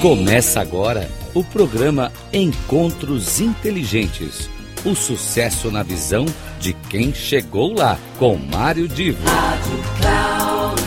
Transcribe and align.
Começa 0.00 0.62
agora 0.62 1.10
o 1.34 1.44
programa 1.44 2.10
Encontros 2.32 3.38
Inteligentes. 3.38 4.48
O 4.82 4.94
sucesso 4.94 5.70
na 5.70 5.82
visão 5.82 6.24
de 6.58 6.72
quem 6.72 7.12
chegou 7.12 7.74
lá, 7.74 7.98
com 8.18 8.34
Mário 8.38 8.88
Divo. 8.88 9.22
Rádio 9.26 9.78
Cloud 10.00 10.80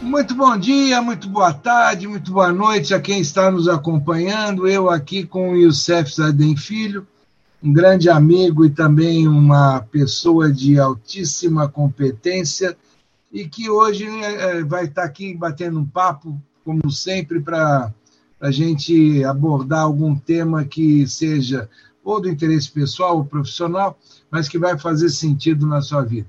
Muito 0.00 0.34
bom 0.36 0.56
dia, 0.56 1.02
muito 1.02 1.28
boa 1.28 1.52
tarde, 1.52 2.06
muito 2.06 2.30
boa 2.30 2.52
noite 2.52 2.94
a 2.94 3.00
quem 3.00 3.20
está 3.20 3.50
nos 3.50 3.66
acompanhando. 3.66 4.68
Eu 4.68 4.88
aqui 4.88 5.26
com 5.26 5.50
o 5.50 5.56
Youssef 5.56 6.14
Zadem 6.14 6.56
Filho, 6.56 7.04
um 7.60 7.72
grande 7.72 8.08
amigo 8.08 8.64
e 8.64 8.70
também 8.70 9.26
uma 9.26 9.80
pessoa 9.90 10.52
de 10.52 10.78
altíssima 10.78 11.68
competência 11.68 12.76
e 13.32 13.48
que 13.48 13.70
hoje 13.70 14.06
é, 14.06 14.62
vai 14.64 14.86
estar 14.86 15.04
aqui 15.04 15.34
batendo 15.34 15.78
um 15.78 15.86
papo, 15.86 16.40
como 16.64 16.90
sempre, 16.90 17.40
para 17.40 17.92
a 18.40 18.50
gente 18.50 19.22
abordar 19.24 19.82
algum 19.82 20.16
tema 20.16 20.64
que 20.64 21.06
seja 21.06 21.68
ou 22.02 22.20
do 22.20 22.28
interesse 22.28 22.70
pessoal 22.70 23.18
ou 23.18 23.24
profissional, 23.24 23.98
mas 24.30 24.48
que 24.48 24.58
vai 24.58 24.78
fazer 24.78 25.10
sentido 25.10 25.66
na 25.66 25.82
sua 25.82 26.02
vida. 26.02 26.26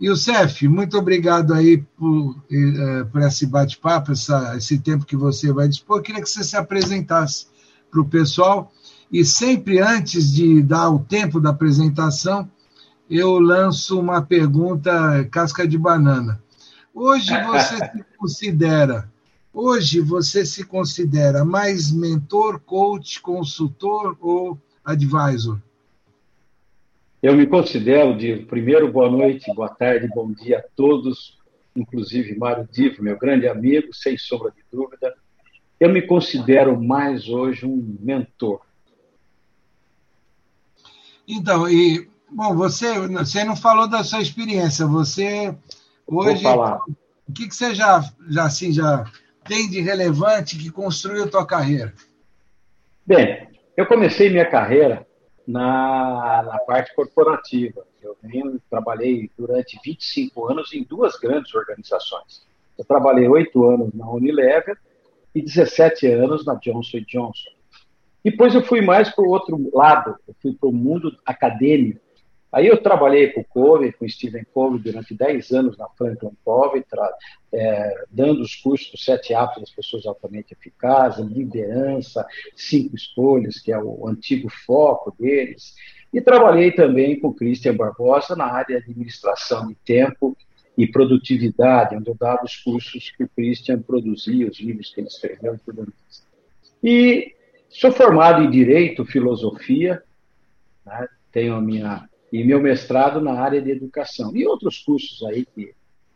Youssef, 0.00 0.66
muito 0.66 0.98
obrigado 0.98 1.54
aí 1.54 1.78
por, 1.96 2.36
eh, 2.50 3.04
por 3.04 3.22
esse 3.22 3.46
bate-papo, 3.46 4.12
esse 4.12 4.78
tempo 4.78 5.04
que 5.04 5.16
você 5.16 5.52
vai 5.52 5.68
dispor. 5.68 5.98
Eu 5.98 6.02
queria 6.02 6.22
que 6.22 6.28
você 6.28 6.42
se 6.42 6.56
apresentasse 6.56 7.46
para 7.90 8.00
o 8.00 8.08
pessoal 8.08 8.72
e 9.12 9.24
sempre 9.24 9.80
antes 9.80 10.32
de 10.32 10.62
dar 10.62 10.90
o 10.90 10.98
tempo 10.98 11.40
da 11.40 11.50
apresentação, 11.50 12.50
eu 13.10 13.38
lanço 13.38 13.98
uma 13.98 14.22
pergunta 14.22 15.24
casca 15.30 15.66
de 15.66 15.76
banana. 15.76 16.42
Hoje 16.94 17.30
você 17.44 17.76
se 17.90 18.04
considera, 18.16 19.10
hoje 19.52 20.00
você 20.00 20.44
se 20.44 20.64
considera 20.64 21.44
mais 21.44 21.90
mentor, 21.90 22.60
coach, 22.60 23.20
consultor 23.20 24.16
ou 24.20 24.58
advisor? 24.84 25.58
Eu 27.22 27.36
me 27.36 27.46
considero 27.46 28.16
de 28.16 28.36
primeiro 28.46 28.90
boa 28.90 29.08
noite, 29.10 29.52
boa 29.54 29.68
tarde, 29.68 30.08
bom 30.08 30.32
dia 30.32 30.58
a 30.58 30.64
todos, 30.74 31.38
inclusive 31.76 32.36
Mário 32.36 32.68
Divo, 32.70 33.02
meu 33.02 33.16
grande 33.16 33.46
amigo, 33.46 33.94
sem 33.94 34.18
sombra 34.18 34.50
de 34.50 34.62
dúvida. 34.72 35.14
Eu 35.78 35.90
me 35.92 36.02
considero 36.02 36.80
mais 36.80 37.28
hoje 37.28 37.64
um 37.64 37.96
mentor. 38.00 38.60
Então, 41.26 41.68
e 41.68 42.11
Bom, 42.34 42.54
você, 42.56 42.98
você 43.08 43.44
não 43.44 43.54
falou 43.54 43.86
da 43.86 44.02
sua 44.02 44.22
experiência. 44.22 44.86
Você 44.86 45.54
hoje, 46.06 46.44
o 46.46 47.32
que, 47.32 47.46
que 47.46 47.54
você 47.54 47.74
já, 47.74 48.02
já, 48.28 48.44
assim, 48.44 48.72
já 48.72 49.04
tem 49.44 49.68
de 49.68 49.80
relevante 49.80 50.58
que 50.58 50.70
construiu 50.70 51.24
a 51.24 51.28
tua 51.28 51.46
carreira? 51.46 51.92
Bem, 53.06 53.48
eu 53.76 53.86
comecei 53.86 54.30
minha 54.30 54.48
carreira 54.48 55.06
na, 55.46 56.42
na 56.42 56.58
parte 56.60 56.94
corporativa. 56.94 57.84
Eu 58.02 58.16
venho, 58.22 58.60
trabalhei 58.70 59.30
durante 59.36 59.78
25 59.84 60.50
anos 60.50 60.72
em 60.72 60.82
duas 60.84 61.16
grandes 61.18 61.54
organizações. 61.54 62.46
Eu 62.78 62.84
trabalhei 62.84 63.28
oito 63.28 63.64
anos 63.68 63.92
na 63.92 64.08
Unilever 64.10 64.78
e 65.34 65.42
17 65.42 66.06
anos 66.06 66.46
na 66.46 66.54
Johnson 66.54 67.00
Johnson. 67.06 67.50
Depois 68.24 68.54
eu 68.54 68.62
fui 68.62 68.80
mais 68.80 69.10
para 69.10 69.24
o 69.24 69.28
outro 69.28 69.70
lado, 69.72 70.16
eu 70.26 70.34
fui 70.40 70.52
para 70.54 70.68
o 70.68 70.72
mundo 70.72 71.16
acadêmico, 71.26 72.00
Aí 72.52 72.66
eu 72.66 72.76
trabalhei 72.76 73.28
com 73.28 73.40
o 73.40 73.44
Covey, 73.44 73.92
com 73.92 74.04
o 74.04 74.08
Stephen 74.08 74.44
Covey, 74.52 74.78
durante 74.78 75.14
10 75.14 75.52
anos 75.52 75.78
na 75.78 75.88
Franklin 75.88 76.36
Covey, 76.44 76.84
é, 77.50 78.04
dando 78.10 78.42
os 78.42 78.54
cursos 78.56 78.90
dos 78.90 79.02
sete 79.02 79.32
hábitos 79.32 79.62
das 79.62 79.70
pessoas 79.70 80.04
altamente 80.04 80.52
eficazes, 80.52 81.24
liderança, 81.24 82.26
cinco 82.54 82.94
escolhas, 82.94 83.58
que 83.58 83.72
é 83.72 83.78
o 83.78 84.06
antigo 84.06 84.50
foco 84.66 85.14
deles. 85.18 85.74
E 86.12 86.20
trabalhei 86.20 86.72
também 86.72 87.18
com 87.18 87.28
o 87.28 87.34
Christian 87.34 87.74
Barbosa 87.74 88.36
na 88.36 88.44
área 88.44 88.76
de 88.76 88.90
administração 88.90 89.66
de 89.66 89.74
tempo 89.76 90.36
e 90.76 90.86
produtividade, 90.86 91.96
onde 91.96 92.10
eu 92.10 92.14
dava 92.14 92.44
os 92.44 92.56
cursos 92.56 93.10
que 93.16 93.24
o 93.24 93.28
Christian 93.28 93.80
produzia, 93.80 94.46
os 94.46 94.60
livros 94.60 94.92
que 94.92 95.00
ele 95.00 95.08
escreveu 95.08 95.54
e 95.54 95.58
tudo. 95.58 95.90
E 96.84 97.34
sou 97.70 97.90
formado 97.90 98.42
em 98.42 98.50
Direito, 98.50 99.06
Filosofia, 99.06 100.02
né? 100.84 101.08
tenho 101.30 101.54
a 101.54 101.60
minha 101.60 102.08
e 102.32 102.42
meu 102.42 102.60
mestrado 102.60 103.20
na 103.20 103.34
área 103.34 103.60
de 103.60 103.70
educação 103.70 104.34
e 104.34 104.46
outros 104.46 104.78
cursos 104.78 105.22
aí 105.24 105.44
que 105.44 105.74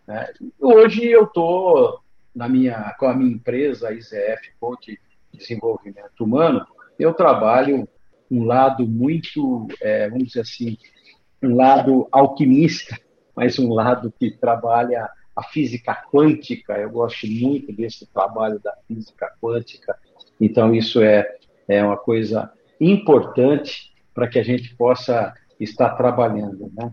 né? 0.08 0.32
hoje 0.58 1.04
eu 1.04 1.24
estou 1.24 2.00
na 2.34 2.48
minha 2.48 2.94
com 2.98 3.06
a 3.06 3.14
minha 3.14 3.34
empresa 3.34 3.88
a 3.88 3.92
IZF 3.92 4.52
Coach 4.58 4.98
Desenvolvimento 5.32 6.24
Humano 6.24 6.66
eu 6.98 7.12
trabalho 7.12 7.86
um 8.30 8.44
lado 8.44 8.86
muito 8.86 9.68
é, 9.82 10.08
vamos 10.08 10.28
dizer 10.28 10.40
assim 10.40 10.78
um 11.42 11.54
lado 11.54 12.08
alquimista 12.10 12.96
mas 13.34 13.58
um 13.58 13.72
lado 13.74 14.12
que 14.18 14.30
trabalha 14.30 15.10
a 15.36 15.42
física 15.42 15.94
quântica 16.10 16.78
eu 16.78 16.88
gosto 16.90 17.26
muito 17.26 17.70
desse 17.72 18.06
trabalho 18.06 18.58
da 18.60 18.74
física 18.88 19.30
quântica 19.38 19.98
então 20.40 20.74
isso 20.74 21.02
é 21.02 21.36
é 21.68 21.84
uma 21.84 21.96
coisa 21.96 22.50
importante 22.80 23.92
para 24.14 24.28
que 24.28 24.38
a 24.38 24.42
gente 24.42 24.74
possa 24.76 25.34
está 25.58 25.88
trabalhando. 25.90 26.70
Né? 26.74 26.92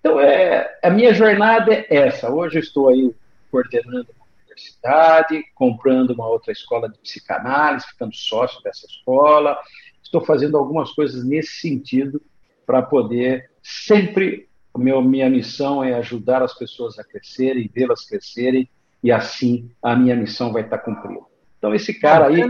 Então, 0.00 0.20
é, 0.20 0.78
a 0.82 0.90
minha 0.90 1.14
jornada 1.14 1.72
é 1.72 1.86
essa. 1.90 2.30
Hoje 2.30 2.58
eu 2.58 2.62
estou 2.62 2.88
aí 2.88 3.14
coordenando 3.50 4.08
uma 4.16 4.26
universidade, 4.44 5.44
comprando 5.54 6.10
uma 6.10 6.28
outra 6.28 6.52
escola 6.52 6.88
de 6.88 6.98
psicanálise, 6.98 7.86
ficando 7.86 8.14
sócio 8.14 8.62
dessa 8.62 8.86
escola. 8.86 9.58
Estou 10.02 10.24
fazendo 10.24 10.58
algumas 10.58 10.92
coisas 10.92 11.24
nesse 11.24 11.60
sentido 11.60 12.20
para 12.66 12.82
poder 12.82 13.50
sempre. 13.62 14.48
Meu, 14.76 15.00
minha 15.00 15.30
missão 15.30 15.84
é 15.84 15.94
ajudar 15.94 16.42
as 16.42 16.52
pessoas 16.52 16.98
a 16.98 17.04
crescerem, 17.04 17.70
vê-las 17.72 18.04
crescerem, 18.04 18.68
e 19.00 19.12
assim 19.12 19.70
a 19.80 19.94
minha 19.94 20.16
missão 20.16 20.52
vai 20.52 20.62
estar 20.62 20.78
cumprida. 20.78 21.20
Então, 21.58 21.72
esse 21.72 21.94
cara 21.94 22.26
aí, 22.26 22.42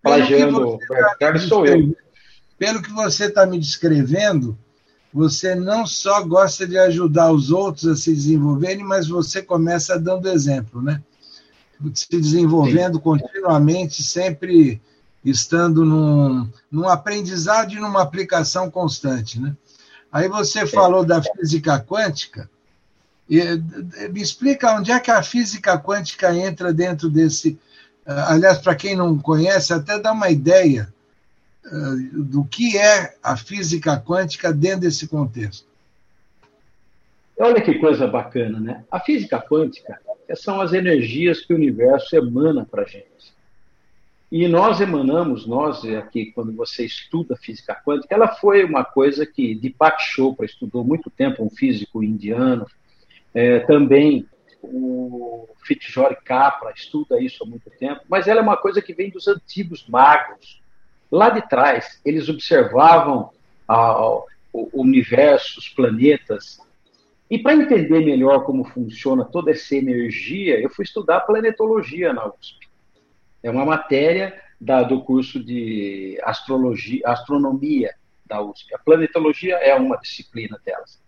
plagiando 0.00 0.74
o 0.74 0.78
Carlos, 1.18 1.42
sou 1.42 1.66
eu. 1.66 1.94
Pelo 2.56 2.80
que 2.80 2.92
você 2.92 3.26
está 3.26 3.44
me 3.44 3.58
descrevendo, 3.58 4.56
você 5.12 5.54
não 5.54 5.86
só 5.86 6.22
gosta 6.22 6.66
de 6.66 6.76
ajudar 6.78 7.32
os 7.32 7.50
outros 7.50 7.86
a 7.86 7.96
se 7.96 8.12
desenvolverem, 8.12 8.84
mas 8.84 9.08
você 9.08 9.42
começa 9.42 9.98
dando 9.98 10.28
exemplo, 10.28 10.82
né? 10.82 11.02
Se 11.94 12.08
desenvolvendo 12.10 12.94
Sim. 12.94 13.02
continuamente, 13.02 14.02
sempre 14.02 14.80
estando 15.24 15.84
num, 15.84 16.48
num 16.70 16.88
aprendizado 16.88 17.72
e 17.72 17.80
numa 17.80 18.02
aplicação 18.02 18.70
constante, 18.70 19.40
né? 19.40 19.56
Aí 20.10 20.28
você 20.28 20.66
falou 20.66 21.04
da 21.04 21.22
física 21.22 21.78
quântica. 21.80 22.48
E, 23.28 23.42
me 24.12 24.22
explica 24.22 24.74
onde 24.74 24.92
é 24.92 25.00
que 25.00 25.10
a 25.10 25.22
física 25.22 25.78
quântica 25.78 26.34
entra 26.34 26.72
dentro 26.72 27.10
desse. 27.10 27.58
Aliás, 28.06 28.58
para 28.58 28.74
quem 28.74 28.96
não 28.96 29.18
conhece, 29.18 29.72
até 29.72 29.98
dá 29.98 30.12
uma 30.12 30.30
ideia 30.30 30.88
eh, 30.88 30.95
do 32.12 32.44
que 32.44 32.76
é 32.76 33.16
a 33.22 33.36
física 33.36 34.00
quântica 34.00 34.52
dentro 34.52 34.80
desse 34.80 35.08
contexto. 35.08 35.66
Olha 37.38 37.60
que 37.60 37.78
coisa 37.78 38.06
bacana, 38.06 38.58
né? 38.58 38.84
A 38.90 39.00
física 39.00 39.40
quântica 39.40 40.00
são 40.34 40.60
as 40.60 40.72
energias 40.72 41.44
que 41.44 41.52
o 41.52 41.56
universo 41.56 42.16
emana 42.16 42.64
para 42.64 42.82
a 42.82 42.86
gente. 42.86 43.06
E 44.30 44.48
nós 44.48 44.80
emanamos, 44.80 45.46
nós 45.46 45.84
aqui, 45.84 46.32
quando 46.32 46.52
você 46.52 46.84
estuda 46.84 47.36
física 47.36 47.80
quântica, 47.84 48.14
ela 48.14 48.28
foi 48.28 48.64
uma 48.64 48.84
coisa 48.84 49.24
que 49.24 49.54
Deepak 49.54 50.02
Chopra 50.02 50.44
estudou 50.44 50.82
muito 50.82 51.10
tempo, 51.10 51.44
um 51.44 51.50
físico 51.50 52.02
indiano, 52.02 52.66
é, 53.32 53.60
também 53.60 54.26
o 54.62 55.48
Fitzgerald 55.64 56.18
Capra 56.24 56.72
estuda 56.74 57.20
isso 57.20 57.44
há 57.44 57.46
muito 57.46 57.70
tempo, 57.70 58.00
mas 58.08 58.26
ela 58.26 58.40
é 58.40 58.42
uma 58.42 58.56
coisa 58.56 58.82
que 58.82 58.94
vem 58.94 59.10
dos 59.10 59.28
antigos 59.28 59.86
magos, 59.86 60.60
Lá 61.10 61.30
de 61.30 61.46
trás, 61.48 62.00
eles 62.04 62.28
observavam 62.28 63.30
ah, 63.68 64.20
o 64.52 64.80
universo, 64.80 65.58
os 65.58 65.68
planetas. 65.68 66.58
E 67.30 67.38
para 67.38 67.54
entender 67.54 68.04
melhor 68.04 68.44
como 68.44 68.64
funciona 68.64 69.24
toda 69.24 69.50
essa 69.50 69.74
energia, 69.74 70.60
eu 70.60 70.70
fui 70.70 70.84
estudar 70.84 71.20
planetologia 71.20 72.12
na 72.12 72.26
USP. 72.26 72.68
É 73.42 73.50
uma 73.50 73.64
matéria 73.64 74.40
da, 74.60 74.82
do 74.82 75.02
curso 75.02 75.42
de 75.42 76.18
astrologia, 76.24 77.02
astronomia 77.04 77.94
da 78.24 78.40
USP. 78.40 78.74
A 78.74 78.78
planetologia 78.78 79.56
é 79.56 79.74
uma 79.74 79.96
disciplina 79.96 80.60
delas. 80.64 81.00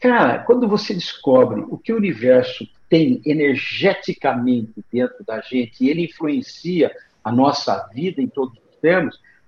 Cara, 0.00 0.40
quando 0.40 0.68
você 0.68 0.92
descobre 0.92 1.64
o 1.68 1.78
que 1.78 1.92
o 1.92 1.96
universo 1.96 2.68
tem 2.90 3.22
energeticamente 3.24 4.84
dentro 4.92 5.24
da 5.24 5.40
gente 5.40 5.82
e 5.82 5.88
ele 5.88 6.04
influencia 6.04 6.94
a 7.22 7.32
nossa 7.32 7.88
vida 7.94 8.20
em 8.20 8.26
todos 8.26 8.63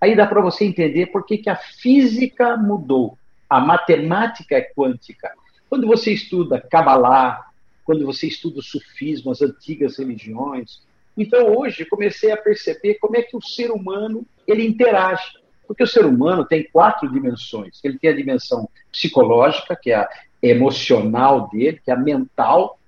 aí 0.00 0.14
dá 0.16 0.26
para 0.26 0.40
você 0.40 0.64
entender 0.64 1.06
por 1.06 1.24
que, 1.24 1.38
que 1.38 1.50
a 1.50 1.56
física 1.56 2.56
mudou, 2.56 3.18
a 3.48 3.60
matemática 3.60 4.56
é 4.56 4.60
quântica. 4.60 5.32
Quando 5.68 5.86
você 5.86 6.12
estuda 6.12 6.60
Kabbalah, 6.60 7.46
quando 7.86 8.04
você 8.04 8.26
estuda 8.26 8.58
o 8.58 8.62
sufismo, 8.62 9.30
as 9.30 9.40
antigas 9.40 9.96
religiões. 9.98 10.82
Então, 11.16 11.56
hoje, 11.56 11.84
comecei 11.84 12.32
a 12.32 12.36
perceber 12.36 12.94
como 12.94 13.16
é 13.16 13.22
que 13.22 13.36
o 13.36 13.40
ser 13.40 13.70
humano 13.70 14.26
ele 14.46 14.66
interage. 14.66 15.32
Porque 15.66 15.84
o 15.84 15.86
ser 15.86 16.04
humano 16.04 16.44
tem 16.44 16.68
quatro 16.70 17.10
dimensões. 17.10 17.80
Ele 17.82 17.98
tem 17.98 18.10
a 18.10 18.16
dimensão 18.16 18.68
psicológica, 18.90 19.76
que 19.76 19.92
é 19.92 19.96
a 19.96 20.08
emocional 20.42 21.48
dele, 21.48 21.80
que 21.82 21.90
é 21.90 21.94
a 21.94 21.98
mental, 21.98 22.78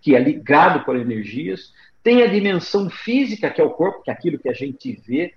que 0.00 0.14
é 0.14 0.18
ligado 0.18 0.84
por 0.84 0.96
energias. 0.96 1.72
Tem 2.02 2.22
a 2.22 2.26
dimensão 2.26 2.90
física, 2.90 3.48
que 3.48 3.60
é 3.60 3.64
o 3.64 3.70
corpo, 3.70 4.02
que 4.02 4.10
é 4.10 4.12
aquilo 4.12 4.38
que 4.38 4.48
a 4.48 4.52
gente 4.52 4.92
vê, 5.06 5.34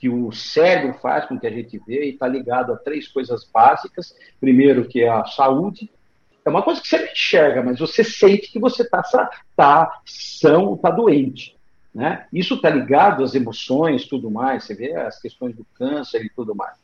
que 0.00 0.08
o 0.08 0.32
cérebro 0.32 0.98
faz 0.98 1.26
com 1.26 1.38
que 1.38 1.46
a 1.46 1.50
gente 1.50 1.78
vê, 1.86 2.06
e 2.06 2.10
está 2.10 2.26
ligado 2.26 2.72
a 2.72 2.76
três 2.76 3.06
coisas 3.06 3.44
básicas. 3.52 4.16
Primeiro, 4.40 4.88
que 4.88 5.02
é 5.02 5.10
a 5.10 5.26
saúde, 5.26 5.90
é 6.42 6.48
uma 6.48 6.62
coisa 6.62 6.80
que 6.80 6.88
você 6.88 6.98
não 6.98 7.12
enxerga, 7.12 7.62
mas 7.62 7.78
você 7.78 8.02
sente 8.02 8.50
que 8.50 8.58
você 8.58 8.82
está 8.82 9.02
tá 9.54 10.00
são, 10.06 10.74
está 10.74 10.90
doente. 10.90 11.54
Né? 11.94 12.26
Isso 12.32 12.54
está 12.54 12.70
ligado 12.70 13.24
às 13.24 13.34
emoções, 13.34 14.06
tudo 14.06 14.30
mais. 14.30 14.64
Você 14.64 14.74
vê 14.74 14.94
as 14.94 15.20
questões 15.20 15.56
do 15.56 15.66
câncer 15.74 16.24
e 16.24 16.30
tudo 16.30 16.54
mais. 16.54 16.78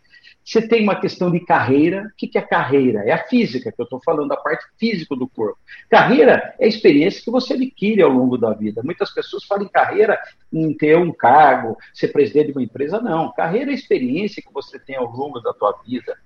Você 0.46 0.66
tem 0.66 0.84
uma 0.84 1.00
questão 1.00 1.28
de 1.28 1.40
carreira. 1.40 2.04
O 2.04 2.16
que 2.16 2.38
é 2.38 2.40
carreira? 2.40 3.00
É 3.00 3.12
a 3.12 3.24
física, 3.26 3.72
que 3.72 3.80
eu 3.80 3.84
estou 3.84 4.00
falando, 4.04 4.30
a 4.30 4.36
parte 4.36 4.64
física 4.78 5.16
do 5.16 5.26
corpo. 5.26 5.58
Carreira 5.90 6.54
é 6.58 6.66
a 6.66 6.68
experiência 6.68 7.20
que 7.20 7.30
você 7.32 7.54
adquire 7.54 8.00
ao 8.00 8.10
longo 8.10 8.38
da 8.38 8.52
vida. 8.52 8.80
Muitas 8.84 9.12
pessoas 9.12 9.44
falam 9.44 9.64
em 9.64 9.68
carreira 9.68 10.16
em 10.52 10.72
ter 10.72 10.96
um 10.96 11.12
cargo, 11.12 11.76
ser 11.92 12.08
presidente 12.08 12.46
de 12.46 12.52
uma 12.52 12.62
empresa. 12.62 13.00
Não. 13.00 13.32
Carreira 13.32 13.72
é 13.72 13.74
a 13.74 13.76
experiência 13.76 14.40
que 14.40 14.52
você 14.52 14.78
tem 14.78 14.94
ao 14.94 15.10
longo 15.10 15.40
da 15.40 15.52
tua 15.52 15.80
vida. 15.84 16.16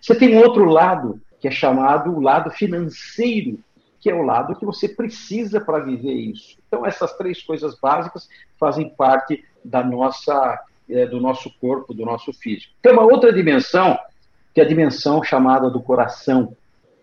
Você 0.00 0.16
tem 0.16 0.36
um 0.36 0.40
outro 0.40 0.64
lado, 0.64 1.20
que 1.38 1.46
é 1.46 1.50
chamado 1.52 2.10
o 2.10 2.20
lado 2.20 2.50
financeiro, 2.50 3.60
que 4.00 4.10
é 4.10 4.14
o 4.14 4.22
lado 4.22 4.56
que 4.56 4.64
você 4.64 4.88
precisa 4.88 5.60
para 5.60 5.78
viver 5.78 6.14
isso. 6.14 6.59
Então, 6.70 6.86
essas 6.86 7.12
três 7.16 7.42
coisas 7.42 7.76
básicas 7.80 8.28
fazem 8.56 8.88
parte 8.88 9.44
da 9.64 9.82
nossa, 9.82 10.64
é, 10.88 11.04
do 11.04 11.20
nosso 11.20 11.50
corpo, 11.60 11.92
do 11.92 12.06
nosso 12.06 12.32
físico. 12.32 12.72
Tem 12.80 12.92
uma 12.92 13.02
outra 13.02 13.32
dimensão, 13.32 13.98
que 14.54 14.60
é 14.60 14.64
a 14.64 14.68
dimensão 14.68 15.20
chamada 15.20 15.68
do 15.68 15.82
coração, 15.82 16.56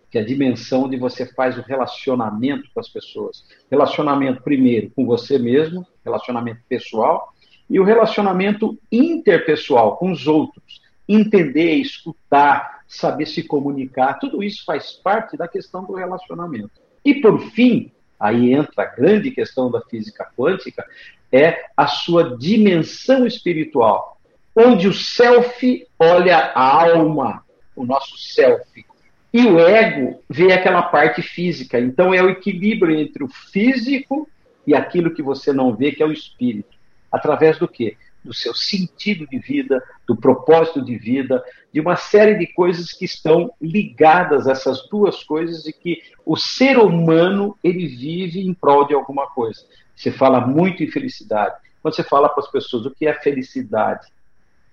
que 0.09 0.17
é 0.17 0.21
a 0.21 0.25
dimensão 0.25 0.83
onde 0.83 0.95
você 0.95 1.25
faz 1.33 1.57
o 1.57 1.61
relacionamento 1.61 2.63
com 2.73 2.79
as 2.79 2.87
pessoas. 2.87 3.43
Relacionamento, 3.69 4.41
primeiro, 4.41 4.89
com 4.95 5.05
você 5.05 5.37
mesmo, 5.37 5.85
relacionamento 6.01 6.61
pessoal, 6.69 7.33
e 7.69 7.77
o 7.77 7.83
relacionamento 7.83 8.79
interpessoal 8.89 9.97
com 9.97 10.13
os 10.13 10.27
outros. 10.27 10.81
Entender, 11.09 11.73
escutar, 11.73 12.83
saber 12.87 13.25
se 13.25 13.43
comunicar, 13.43 14.13
tudo 14.13 14.41
isso 14.41 14.63
faz 14.63 14.93
parte 14.93 15.35
da 15.35 15.45
questão 15.45 15.83
do 15.83 15.93
relacionamento. 15.93 16.71
E, 17.03 17.15
por 17.15 17.37
fim, 17.51 17.91
aí 18.19 18.53
entra 18.53 18.83
a 18.83 18.85
grande 18.85 19.31
questão 19.31 19.69
da 19.69 19.81
física 19.81 20.27
quântica, 20.37 20.85
é 21.31 21.65
a 21.75 21.87
sua 21.87 22.37
dimensão 22.37 23.25
espiritual, 23.25 24.19
onde 24.55 24.87
o 24.87 24.93
self 24.93 25.87
olha 25.99 26.37
a 26.37 26.83
alma, 26.83 27.43
o 27.75 27.85
nosso 27.85 28.17
self, 28.17 28.85
e 29.33 29.45
o 29.45 29.59
ego 29.59 30.23
vê 30.29 30.51
aquela 30.51 30.81
parte 30.83 31.21
física. 31.21 31.79
Então, 31.79 32.13
é 32.13 32.23
o 32.23 32.29
equilíbrio 32.29 32.97
entre 32.97 33.23
o 33.23 33.27
físico 33.27 34.27
e 34.65 34.73
aquilo 34.73 35.13
que 35.13 35.21
você 35.21 35.53
não 35.53 35.75
vê, 35.75 35.91
que 35.91 36.01
é 36.01 36.05
o 36.05 36.11
espírito. 36.11 36.75
Através 37.11 37.59
do 37.59 37.67
quê? 37.67 37.95
Do 38.27 38.33
seu 38.33 38.53
sentido 38.53 39.25
de 39.25 39.39
vida, 39.39 39.81
do 40.05 40.15
propósito 40.15 40.83
de 40.83 40.97
vida, 40.97 41.43
de 41.73 41.79
uma 41.79 41.95
série 41.95 42.35
de 42.35 42.47
coisas 42.47 42.91
que 42.91 43.05
estão 43.05 43.51
ligadas 43.61 44.47
a 44.47 44.51
essas 44.51 44.87
duas 44.89 45.23
coisas 45.23 45.65
e 45.65 45.73
que 45.73 46.01
o 46.25 46.35
ser 46.35 46.77
humano 46.77 47.57
ele 47.63 47.87
vive 47.87 48.45
em 48.45 48.53
prol 48.53 48.85
de 48.85 48.93
alguma 48.93 49.27
coisa. 49.27 49.61
Você 49.95 50.11
fala 50.11 50.41
muito 50.41 50.83
em 50.83 50.91
felicidade. 50.91 51.55
Quando 51.81 51.95
você 51.95 52.03
fala 52.03 52.29
para 52.29 52.43
as 52.43 52.51
pessoas 52.51 52.85
o 52.85 52.91
que 52.91 53.07
é 53.07 53.13
felicidade, 53.13 54.07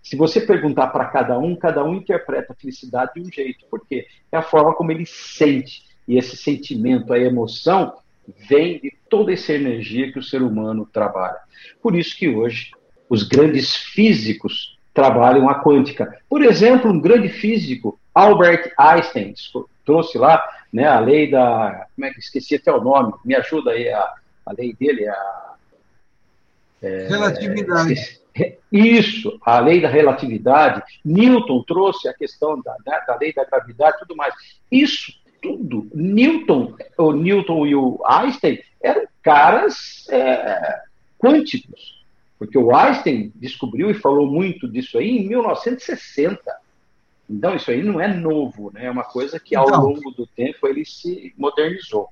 se 0.03 0.17
você 0.17 0.41
perguntar 0.41 0.89
para 0.89 1.07
cada 1.07 1.39
um, 1.39 1.57
cada 1.57 1.83
um 1.83 1.95
interpreta 1.95 2.53
a 2.53 2.57
felicidade 2.57 3.12
de 3.15 3.23
um 3.23 3.33
jeito. 3.33 3.65
Por 3.71 3.87
quê? 3.87 4.07
É 4.31 4.37
a 4.37 4.43
forma 4.43 4.75
como 4.75 4.93
ele 4.93 5.07
sente. 5.07 5.85
E 6.07 6.19
esse 6.19 6.37
sentimento, 6.37 7.11
a 7.12 7.19
emoção, 7.19 7.95
vem 8.47 8.79
de 8.81 8.93
toda 9.09 9.33
essa 9.33 9.55
energia 9.55 10.12
que 10.12 10.19
o 10.19 10.23
ser 10.23 10.43
humano 10.43 10.87
trabalha. 10.93 11.39
Por 11.81 11.97
isso 11.97 12.17
que 12.17 12.29
hoje 12.29 12.73
os 13.09 13.23
grandes 13.23 13.75
físicos 13.75 14.79
trabalham 14.93 15.49
a 15.49 15.62
quântica. 15.62 16.17
Por 16.29 16.43
exemplo, 16.43 16.91
um 16.91 17.01
grande 17.01 17.29
físico, 17.29 17.99
Albert 18.15 18.73
Einstein, 18.79 19.35
trouxe 19.85 20.17
lá 20.17 20.43
né, 20.73 20.87
a 20.87 21.01
lei 21.01 21.31
da. 21.31 21.87
Como 21.95 22.06
é 22.06 22.12
que 22.12 22.21
esqueci 22.21 22.55
até 22.55 22.73
o 22.73 22.81
nome? 22.81 23.12
Me 23.25 23.35
ajuda 23.35 23.73
aí, 23.73 23.89
a, 23.89 24.15
a 24.47 24.53
lei 24.53 24.75
dele, 24.75 25.09
a. 25.09 25.55
É, 26.83 27.09
relatividade. 27.09 28.25
Isso, 28.71 29.39
a 29.45 29.61
lei 29.61 29.81
da 29.81 29.89
relatividade. 29.89 30.83
Newton 31.05 31.62
trouxe 31.62 32.09
a 32.09 32.15
questão 32.15 32.61
da, 32.61 32.75
né, 32.85 33.00
da 33.07 33.17
lei 33.17 33.33
da 33.33 33.45
gravidade 33.45 33.97
e 33.97 34.00
tudo 34.00 34.17
mais. 34.17 34.35
Isso 34.71 35.12
tudo. 35.41 35.89
Newton, 35.95 36.75
o 36.99 37.12
Newton 37.12 37.67
e 37.67 37.77
o 37.77 38.03
Einstein 38.07 38.61
eram 38.83 39.07
caras 39.23 40.09
é, 40.11 40.81
quânticos. 41.19 42.04
Porque 42.39 42.59
o 42.59 42.75
Einstein 42.75 43.33
descobriu 43.35 43.91
e 43.91 43.95
falou 43.95 44.27
muito 44.27 44.69
disso 44.69 44.99
aí 44.99 45.19
em 45.19 45.29
1960. 45.29 46.41
Então, 47.29 47.55
isso 47.55 47.71
aí 47.71 47.83
não 47.83 48.01
é 48.01 48.13
novo, 48.13 48.71
né? 48.73 48.87
é 48.87 48.91
uma 48.91 49.05
coisa 49.05 49.41
que 49.41 49.57
ao 49.57 49.67
então, 49.67 49.83
longo 49.83 50.11
do 50.11 50.27
tempo 50.27 50.67
ele 50.67 50.85
se 50.85 51.33
modernizou. 51.39 52.09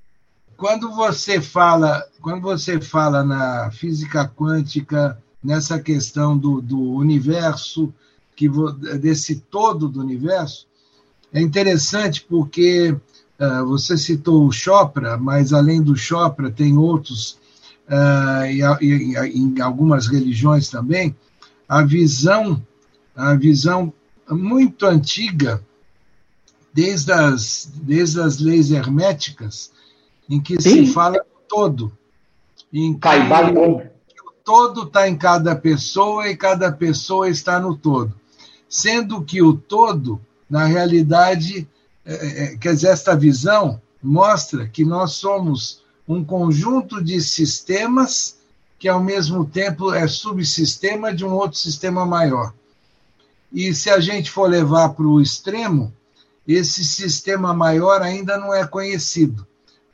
Quando 0.57 0.95
você 0.95 1.41
fala, 1.41 2.03
quando 2.21 2.43
você 2.43 2.81
fala 2.81 3.23
na 3.25 3.71
física 3.73 4.27
quântica, 4.29 5.19
nessa 5.43 5.81
questão 5.81 6.39
do, 6.39 6.61
do 6.61 6.81
universo, 6.93 7.93
que 8.37 8.49
desse 9.01 9.41
todo 9.41 9.89
do 9.89 10.01
universo, 10.01 10.67
é 11.33 11.41
interessante 11.41 12.25
porque 12.25 12.93
uh, 12.93 13.67
você 13.67 13.97
citou 13.97 14.47
o 14.47 14.53
Chopra, 14.53 15.17
mas 15.17 15.53
além 15.53 15.83
do 15.83 15.97
Chopra 15.97 16.51
tem 16.51 16.77
outros 16.79 17.39
uh, 17.93 18.47
e, 18.47 18.63
e, 18.87 19.39
em 19.39 19.61
algumas 19.61 20.07
religiões 20.07 20.71
também, 20.71 21.15
a 21.69 21.83
visão, 21.83 22.65
a 23.15 23.35
visão 23.35 23.93
muito 24.29 24.87
antiga, 24.87 25.63
desde 26.73 27.13
as, 27.13 27.71
desde 27.75 28.21
as 28.21 28.39
leis 28.39 28.71
herméticas, 28.71 29.71
em 30.29 30.41
que 30.41 30.61
Sim. 30.61 30.87
se 30.87 30.93
fala 30.93 31.21
todo. 31.47 31.93
Em 32.73 32.95
que, 32.95 34.15
que 34.15 34.23
o 34.23 34.33
todo 34.43 34.85
está 34.85 35.07
em 35.07 35.17
cada 35.17 35.55
pessoa 35.55 36.29
e 36.29 36.37
cada 36.37 36.73
pessoa 36.73 37.29
está 37.29 37.61
no 37.61 37.77
todo. 37.77 38.15
Sendo 38.67 39.23
que 39.23 39.43
o 39.43 39.53
todo, 39.53 40.19
na 40.49 40.65
realidade, 40.65 41.69
é, 42.07 42.15
é, 42.45 42.57
quer 42.57 42.73
dizer, 42.73 42.89
esta 42.89 43.15
visão 43.15 43.81
mostra 44.03 44.67
que 44.67 44.83
nós 44.83 45.13
somos 45.13 45.82
um 46.13 46.25
conjunto 46.25 47.03
de 47.03 47.21
sistemas 47.21 48.37
que, 48.79 48.89
ao 48.89 49.03
mesmo 49.03 49.45
tempo, 49.45 49.95
é 49.95 50.07
subsistema 50.07 51.15
de 51.15 51.25
um 51.25 51.33
outro 51.33 51.59
sistema 51.59 52.05
maior. 52.05 52.53
E 53.53 53.75
se 53.75 53.89
a 53.91 54.01
gente 54.01 54.31
for 54.31 54.49
levar 54.49 54.91
para 54.91 55.07
o 55.07 55.21
extremo, 55.21 55.93
esse 56.47 56.85
sistema 56.85 57.55
maior 57.55 58.03
ainda 58.03 58.37
não 58.37 58.53
é 58.53 58.67
conhecido, 58.67 59.47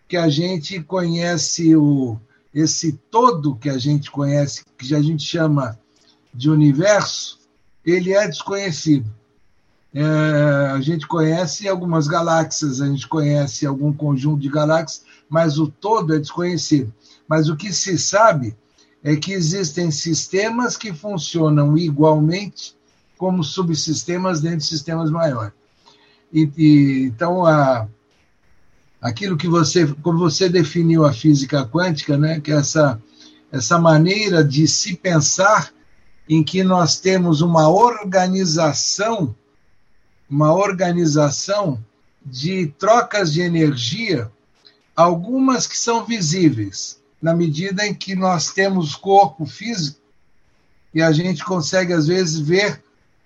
que 0.07 0.17
a 0.17 0.29
gente 0.29 0.83
conhece 0.83 1.77
o 1.77 2.19
esse 2.55 2.93
todo 3.11 3.55
que 3.57 3.69
a 3.69 3.79
gente 3.79 4.11
conhece, 4.11 4.65
que 4.77 4.95
a 4.95 5.03
gente 5.03 5.23
chama 5.23 5.79
de 6.33 6.51
universo, 6.51 7.39
ele 7.85 8.13
é 8.15 8.27
desconhecido. 8.27 9.09
É, 9.95 10.03
a 10.73 10.81
gente 10.81 11.07
conhece 11.07 11.67
algumas 11.67 12.07
galáxias, 12.07 12.81
a 12.81 12.87
gente 12.87 13.09
conhece 13.09 13.67
algum 13.67 13.93
conjunto 13.93 14.41
de 14.41 14.49
galáxias, 14.49 15.05
mas 15.29 15.59
o 15.59 15.67
todo 15.67 16.15
é 16.15 16.19
desconhecido. 16.19 16.93
Mas 17.27 17.49
o 17.49 17.57
que 17.57 17.73
se 17.73 17.99
sabe 17.99 18.57
é 19.03 19.17
que 19.17 19.33
existem 19.33 19.91
sistemas 19.91 20.77
que 20.77 20.93
funcionam 20.93 21.77
igualmente 21.77 22.77
como 23.17 23.43
subsistemas 23.43 24.41
dentro 24.41 24.59
de 24.59 24.67
sistemas 24.67 25.11
maiores. 25.11 25.53
E, 26.33 26.51
e, 26.57 27.03
então, 27.07 27.45
a, 27.45 27.89
aquilo 29.01 29.37
que 29.37 29.49
você, 29.49 29.87
como 30.03 30.19
você 30.19 30.49
definiu 30.49 31.05
a 31.05 31.13
física 31.13 31.67
quântica, 31.67 32.17
né, 32.17 32.41
que 32.41 32.53
é 32.53 32.57
essa, 32.57 33.01
essa 33.51 33.79
maneira 33.79 34.45
de 34.45 34.69
se 34.69 34.97
pensar 34.97 35.73
em 36.29 36.43
que 36.43 36.63
nós 36.63 37.01
temos 37.01 37.41
uma 37.41 37.69
organização, 37.69 39.35
uma 40.29 40.53
organização 40.53 41.83
de 42.25 42.67
trocas 42.79 43.33
de 43.33 43.41
energia 43.41 44.31
algumas 44.95 45.67
que 45.67 45.79
são 45.79 46.05
visíveis, 46.05 47.01
na 47.23 47.33
medida 47.33 47.87
em 47.87 47.95
que 47.95 48.17
nós 48.17 48.53
temos 48.53 48.97
corpo 48.97 49.47
físico 49.47 49.99
e 50.93 51.01
a 51.01 51.13
gente 51.13 51.45
consegue, 51.45 51.93
às 51.93 52.07
vezes, 52.09 52.41
ver 52.41 52.83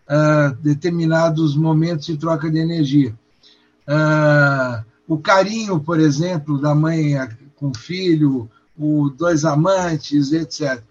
uh, 0.06 0.54
determinados 0.56 1.56
momentos 1.56 2.06
de 2.06 2.16
troca 2.16 2.50
de 2.50 2.59
energia. 2.59 3.14
Uh, 3.88 4.85
o 5.09 5.18
carinho, 5.18 5.80
por 5.80 5.99
exemplo, 5.99 6.61
da 6.61 6.75
mãe 6.75 7.14
com 7.56 7.73
filho, 7.73 8.50
o 8.78 9.09
dois 9.11 9.44
amantes, 9.44 10.32
etc. 10.32 10.82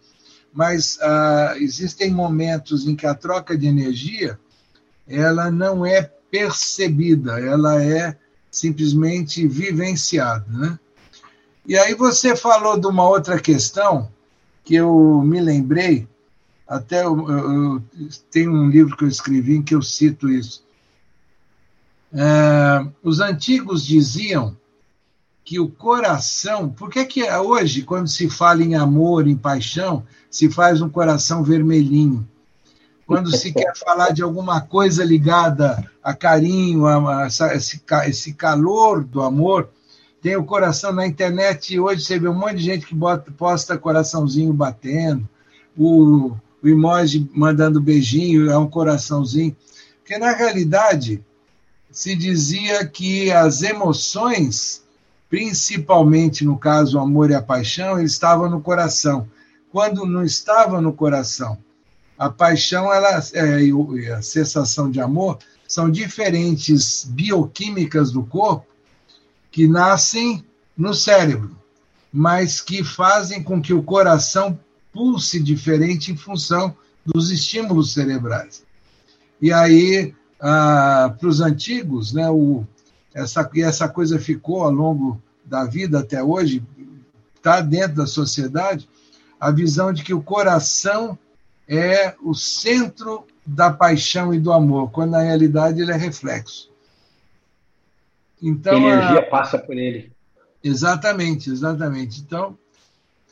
Mas 0.53 0.97
ah, 1.01 1.53
existem 1.57 2.11
momentos 2.11 2.87
em 2.87 2.95
que 2.95 3.05
a 3.05 3.15
troca 3.15 3.57
de 3.57 3.67
energia 3.67 4.39
ela 5.11 5.51
não 5.51 5.85
é 5.85 6.01
percebida, 6.01 7.39
ela 7.39 7.83
é 7.83 8.17
simplesmente 8.49 9.47
vivenciada. 9.47 10.45
Né? 10.47 10.79
E 11.65 11.77
aí 11.77 11.93
você 11.93 12.35
falou 12.35 12.79
de 12.79 12.87
uma 12.87 13.07
outra 13.07 13.39
questão 13.39 14.09
que 14.63 14.75
eu 14.75 15.21
me 15.23 15.41
lembrei, 15.41 16.07
até 16.67 17.03
eu, 17.03 17.29
eu, 17.29 17.83
eu 18.35 18.49
um 18.49 18.69
livro 18.69 18.95
que 18.95 19.03
eu 19.03 19.09
escrevi 19.09 19.57
em 19.57 19.61
que 19.61 19.75
eu 19.75 19.81
cito 19.81 20.29
isso. 20.29 20.63
É, 22.13 22.85
os 23.03 23.19
antigos 23.19 23.85
diziam 23.85 24.55
que 25.43 25.59
o 25.59 25.67
coração, 25.69 26.69
por 26.69 26.89
que, 26.89 27.03
que 27.05 27.29
hoje, 27.29 27.81
quando 27.81 28.07
se 28.07 28.29
fala 28.29 28.63
em 28.63 28.75
amor, 28.75 29.27
em 29.27 29.35
paixão, 29.35 30.05
se 30.29 30.49
faz 30.49 30.81
um 30.81 30.89
coração 30.89 31.43
vermelhinho? 31.43 32.27
Quando 33.11 33.35
se 33.35 33.51
quer 33.51 33.75
falar 33.75 34.11
de 34.11 34.23
alguma 34.23 34.61
coisa 34.61 35.03
ligada 35.03 35.83
a 36.01 36.13
carinho, 36.13 36.85
a, 36.85 37.25
a 37.25 37.27
esse, 37.27 37.81
esse 38.05 38.33
calor 38.33 39.03
do 39.03 39.21
amor, 39.21 39.69
tem 40.21 40.37
o 40.37 40.45
coração 40.45 40.93
na 40.93 41.05
internet. 41.05 41.77
Hoje 41.77 42.05
você 42.05 42.17
vê 42.17 42.29
um 42.29 42.33
monte 42.33 42.55
de 42.55 42.63
gente 42.63 42.85
que 42.85 42.95
bota, 42.95 43.29
posta 43.29 43.77
coraçãozinho 43.77 44.53
batendo, 44.53 45.27
o, 45.77 46.31
o 46.63 46.67
emoji 46.69 47.29
mandando 47.33 47.81
beijinho, 47.81 48.49
é 48.49 48.57
um 48.57 48.69
coraçãozinho. 48.69 49.53
Porque, 49.99 50.17
na 50.17 50.31
realidade, 50.31 51.21
se 51.91 52.15
dizia 52.15 52.87
que 52.87 53.29
as 53.29 53.61
emoções, 53.61 54.83
principalmente 55.29 56.45
no 56.45 56.57
caso 56.57 56.97
o 56.97 57.01
amor 57.01 57.29
e 57.29 57.35
a 57.35 57.41
paixão, 57.41 57.99
estavam 58.01 58.49
no 58.49 58.61
coração. 58.61 59.27
Quando 59.69 60.05
não 60.05 60.23
estava 60.23 60.79
no 60.79 60.93
coração, 60.93 61.57
a 62.21 62.29
paixão 62.29 62.93
ela, 62.93 63.19
é, 63.33 63.63
e 63.63 64.11
a 64.11 64.21
sensação 64.21 64.91
de 64.91 65.01
amor 65.01 65.39
são 65.67 65.89
diferentes 65.89 67.03
bioquímicas 67.03 68.11
do 68.11 68.23
corpo 68.23 68.67
que 69.49 69.67
nascem 69.67 70.45
no 70.77 70.93
cérebro, 70.93 71.57
mas 72.13 72.61
que 72.61 72.83
fazem 72.83 73.41
com 73.41 73.59
que 73.59 73.73
o 73.73 73.81
coração 73.81 74.59
pulse 74.93 75.41
diferente 75.41 76.11
em 76.11 76.15
função 76.15 76.77
dos 77.03 77.31
estímulos 77.31 77.91
cerebrais. 77.91 78.63
E 79.41 79.51
aí, 79.51 80.13
ah, 80.39 81.15
para 81.19 81.27
os 81.27 81.41
antigos, 81.41 82.13
né, 82.13 82.29
o, 82.29 82.63
essa, 83.15 83.49
essa 83.55 83.89
coisa 83.89 84.19
ficou 84.19 84.61
ao 84.61 84.71
longo 84.71 85.19
da 85.43 85.65
vida 85.65 86.01
até 86.01 86.21
hoje, 86.21 86.63
está 87.35 87.61
dentro 87.61 87.95
da 87.95 88.05
sociedade, 88.05 88.87
a 89.39 89.49
visão 89.49 89.91
de 89.91 90.03
que 90.03 90.13
o 90.13 90.21
coração 90.21 91.17
é 91.67 92.15
o 92.21 92.33
centro 92.33 93.25
da 93.45 93.71
paixão 93.71 94.33
e 94.33 94.39
do 94.39 94.51
amor, 94.51 94.91
quando 94.91 95.11
na 95.11 95.21
realidade 95.21 95.81
ele 95.81 95.91
é 95.91 95.97
reflexo. 95.97 96.71
Então, 98.41 98.73
a 98.73 98.79
energia 98.79 99.19
a... 99.19 99.29
passa 99.29 99.57
por 99.57 99.77
ele. 99.77 100.11
Exatamente, 100.63 101.49
exatamente. 101.49 102.21
Então, 102.21 102.57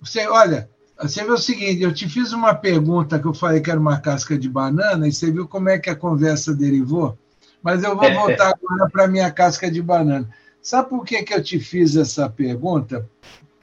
você, 0.02 0.28
olha, 0.28 0.70
você 1.02 1.24
vê 1.24 1.32
o 1.32 1.38
seguinte, 1.38 1.82
eu 1.82 1.94
te 1.94 2.08
fiz 2.08 2.32
uma 2.32 2.54
pergunta 2.54 3.20
que 3.20 3.26
eu 3.26 3.34
falei 3.34 3.62
que 3.62 3.72
era 3.72 3.80
uma 3.80 4.00
casca 4.00 4.38
de 4.38 4.50
banana, 4.50 5.08
e 5.08 5.12
você 5.12 5.32
viu 5.32 5.48
como 5.48 5.70
é 5.70 5.78
que 5.78 5.90
a 5.90 5.96
conversa 5.96 6.54
derivou? 6.54 7.18
Mas 7.62 7.84
eu 7.84 7.96
vou 7.96 8.14
voltar 8.14 8.54
agora 8.54 8.90
para 8.90 9.06
a 9.06 9.08
minha 9.08 9.32
casca 9.32 9.70
de 9.70 9.82
banana. 9.82 10.30
Sabe 10.62 10.90
por 10.90 11.06
que, 11.06 11.24
que 11.24 11.34
eu 11.34 11.44
te 11.44 11.60
fiz 11.60 11.96
essa 11.96 12.30
pergunta? 12.30 13.10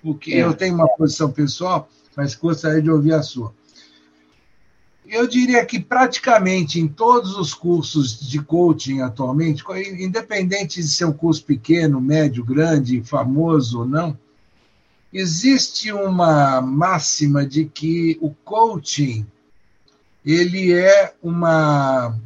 Porque 0.03 0.35
é. 0.35 0.45
eu 0.45 0.55
tenho 0.55 0.75
uma 0.75 0.89
posição 0.89 1.31
pessoal, 1.31 1.89
mas 2.17 2.35
gostaria 2.35 2.83
de 2.83 2.91
ouvir 2.91 3.15
a 3.15 3.23
sua. 3.23 3.55
Eu 5.09 5.27
diria 5.27 5.65
que 5.65 5.79
praticamente 5.79 6.81
em 6.81 6.89
todos 6.89 7.37
os 7.37 7.55
cursos 7.55 8.19
de 8.19 8.43
coaching 8.43 9.01
atualmente, 9.01 9.63
independente 9.99 10.81
de 10.81 10.89
ser 10.89 11.05
um 11.05 11.13
curso 11.13 11.45
pequeno, 11.45 12.01
médio, 12.01 12.45
grande, 12.45 13.03
famoso 13.03 13.81
ou 13.81 13.87
não, 13.87 14.19
existe 15.13 15.93
uma 15.93 16.61
máxima 16.61 17.47
de 17.47 17.67
que 17.67 18.19
o 18.21 18.31
coaching 18.45 19.27
ele 20.25 20.73
é 20.73 21.15
uma 21.23 22.19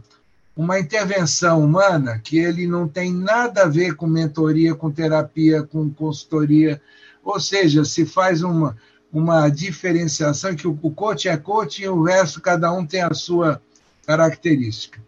uma 0.56 0.78
intervenção 0.78 1.64
humana 1.64 2.20
que 2.22 2.38
ele 2.38 2.66
não 2.66 2.86
tem 2.86 3.12
nada 3.12 3.62
a 3.62 3.68
ver 3.68 3.94
com 3.94 4.06
mentoria, 4.06 4.74
com 4.74 4.90
terapia, 4.90 5.62
com 5.62 5.88
consultoria, 5.88 6.82
ou 7.24 7.40
seja, 7.40 7.82
se 7.84 8.04
faz 8.04 8.42
uma 8.42 8.76
uma 9.12 9.48
diferenciação 9.48 10.54
que 10.54 10.68
o, 10.68 10.74
coach 10.90 11.28
é 11.28 11.36
coach 11.36 11.82
e 11.82 11.88
o 11.88 12.02
resto, 12.02 12.40
cada 12.40 12.72
um 12.72 12.86
tem 12.86 13.02
a 13.02 13.12
sua 13.12 13.60
característica. 14.06 15.00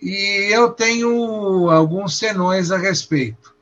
E 0.00 0.48
eu 0.52 0.70
tenho 0.70 1.68
alguns 1.70 2.16
senões 2.16 2.70
a 2.70 2.78
respeito. 2.78 3.54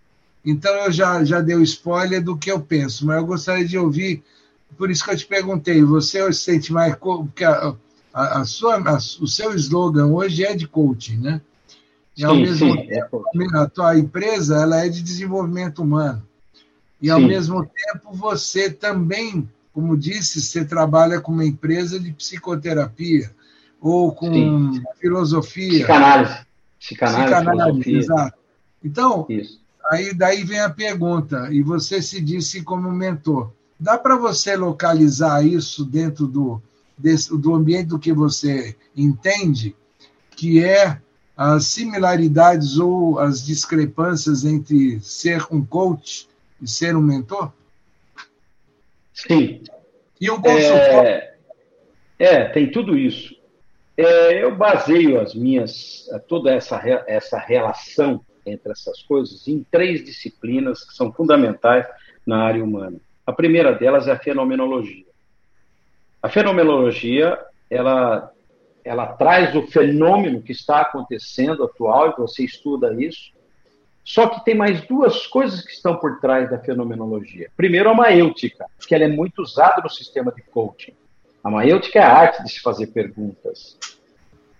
Então, 0.44 0.72
eu 0.76 0.92
já, 0.92 1.24
já 1.24 1.40
dei 1.40 1.56
o 1.56 1.62
spoiler 1.62 2.22
do 2.22 2.36
que 2.36 2.50
eu 2.50 2.60
penso, 2.60 3.04
mas 3.04 3.16
eu 3.16 3.26
gostaria 3.26 3.66
de 3.66 3.76
ouvir, 3.76 4.22
por 4.78 4.90
isso 4.90 5.04
que 5.04 5.10
eu 5.10 5.16
te 5.16 5.26
perguntei, 5.26 5.82
você 5.82 6.32
se 6.32 6.40
sente 6.40 6.72
mais. 6.72 6.94
Porque 6.94 7.42
a, 7.42 7.74
a, 8.14 8.40
a 8.40 8.44
sua, 8.44 8.76
a, 8.76 8.96
o 8.96 9.26
seu 9.26 9.54
slogan 9.54 10.06
hoje 10.06 10.44
é 10.44 10.54
de 10.54 10.68
coaching, 10.68 11.16
né? 11.16 11.40
E 12.16 12.24
ao 12.24 12.34
sim, 12.34 12.42
mesmo 12.42 12.72
sim, 12.72 12.86
tempo, 12.86 13.24
é 13.34 13.58
a 13.58 13.68
tua 13.68 13.98
empresa 13.98 14.56
ela 14.56 14.84
é 14.84 14.88
de 14.88 15.02
desenvolvimento 15.02 15.82
humano. 15.82 16.26
E, 17.00 17.10
ao 17.10 17.20
Sim. 17.20 17.26
mesmo 17.26 17.64
tempo, 17.64 18.12
você 18.12 18.70
também, 18.70 19.48
como 19.72 19.96
disse, 19.96 20.40
você 20.40 20.64
trabalha 20.64 21.20
com 21.20 21.32
uma 21.32 21.44
empresa 21.44 22.00
de 22.00 22.12
psicoterapia 22.12 23.30
ou 23.80 24.12
com 24.12 24.32
Sim. 24.32 24.82
filosofia. 25.00 25.80
Psicanálise. 25.80 26.46
Psicanálise, 26.78 27.34
Psicanálise 27.34 27.96
exato. 27.96 28.38
Então, 28.82 29.26
Isso. 29.28 29.60
aí 29.90 30.14
daí 30.14 30.44
vem 30.44 30.60
a 30.60 30.70
pergunta, 30.70 31.48
e 31.50 31.62
você 31.62 32.00
se 32.00 32.20
disse 32.20 32.62
como 32.62 32.90
mentor. 32.92 33.52
Dá 33.78 33.98
para 33.98 34.16
você 34.16 34.56
localizar 34.56 35.44
isso 35.44 35.84
dentro 35.84 36.26
do, 36.26 36.62
desse, 36.96 37.36
do 37.36 37.54
ambiente 37.54 37.88
do 37.88 37.98
que 37.98 38.12
você 38.12 38.74
entende, 38.96 39.76
que 40.30 40.64
é 40.64 40.98
as 41.36 41.66
similaridades 41.66 42.78
ou 42.78 43.18
as 43.18 43.44
discrepâncias 43.44 44.44
entre 44.44 44.98
ser 45.00 45.44
um 45.50 45.62
coach 45.62 46.26
e 46.60 46.68
ser 46.68 46.96
um 46.96 47.02
mentor? 47.02 47.52
Sim. 49.12 49.62
E 50.20 50.30
um 50.30 50.40
consultor? 50.40 51.06
É, 51.06 51.36
é 52.18 52.44
tem 52.46 52.70
tudo 52.70 52.96
isso. 52.96 53.34
É, 53.96 54.42
eu 54.42 54.54
baseio 54.54 55.20
as 55.20 55.34
minhas, 55.34 56.08
toda 56.28 56.52
essa, 56.52 56.82
essa 57.06 57.38
relação 57.38 58.20
entre 58.44 58.72
essas 58.72 59.02
coisas 59.02 59.48
em 59.48 59.64
três 59.70 60.04
disciplinas 60.04 60.84
que 60.84 60.94
são 60.94 61.12
fundamentais 61.12 61.86
na 62.26 62.44
área 62.44 62.62
humana. 62.62 62.98
A 63.26 63.32
primeira 63.32 63.72
delas 63.72 64.06
é 64.06 64.12
a 64.12 64.18
fenomenologia. 64.18 65.06
A 66.22 66.28
fenomenologia, 66.28 67.38
ela, 67.70 68.32
ela 68.84 69.06
traz 69.14 69.54
o 69.54 69.66
fenômeno 69.66 70.42
que 70.42 70.52
está 70.52 70.82
acontecendo 70.82 71.64
atual, 71.64 72.10
e 72.10 72.16
você 72.16 72.44
estuda 72.44 72.94
isso, 73.02 73.32
só 74.06 74.28
que 74.28 74.44
tem 74.44 74.54
mais 74.54 74.86
duas 74.86 75.26
coisas 75.26 75.62
que 75.62 75.72
estão 75.72 75.96
por 75.96 76.20
trás 76.20 76.48
da 76.48 76.60
fenomenologia. 76.60 77.50
Primeiro, 77.56 77.90
a 77.90 77.94
maêutica, 77.94 78.64
que 78.86 78.94
ela 78.94 79.02
é 79.02 79.08
muito 79.08 79.42
usada 79.42 79.82
no 79.82 79.90
sistema 79.90 80.30
de 80.30 80.42
coaching. 80.42 80.92
A 81.42 81.50
maêutica 81.50 81.98
é 81.98 82.02
a 82.02 82.12
arte 82.16 82.44
de 82.44 82.52
se 82.52 82.60
fazer 82.60 82.86
perguntas. 82.86 83.76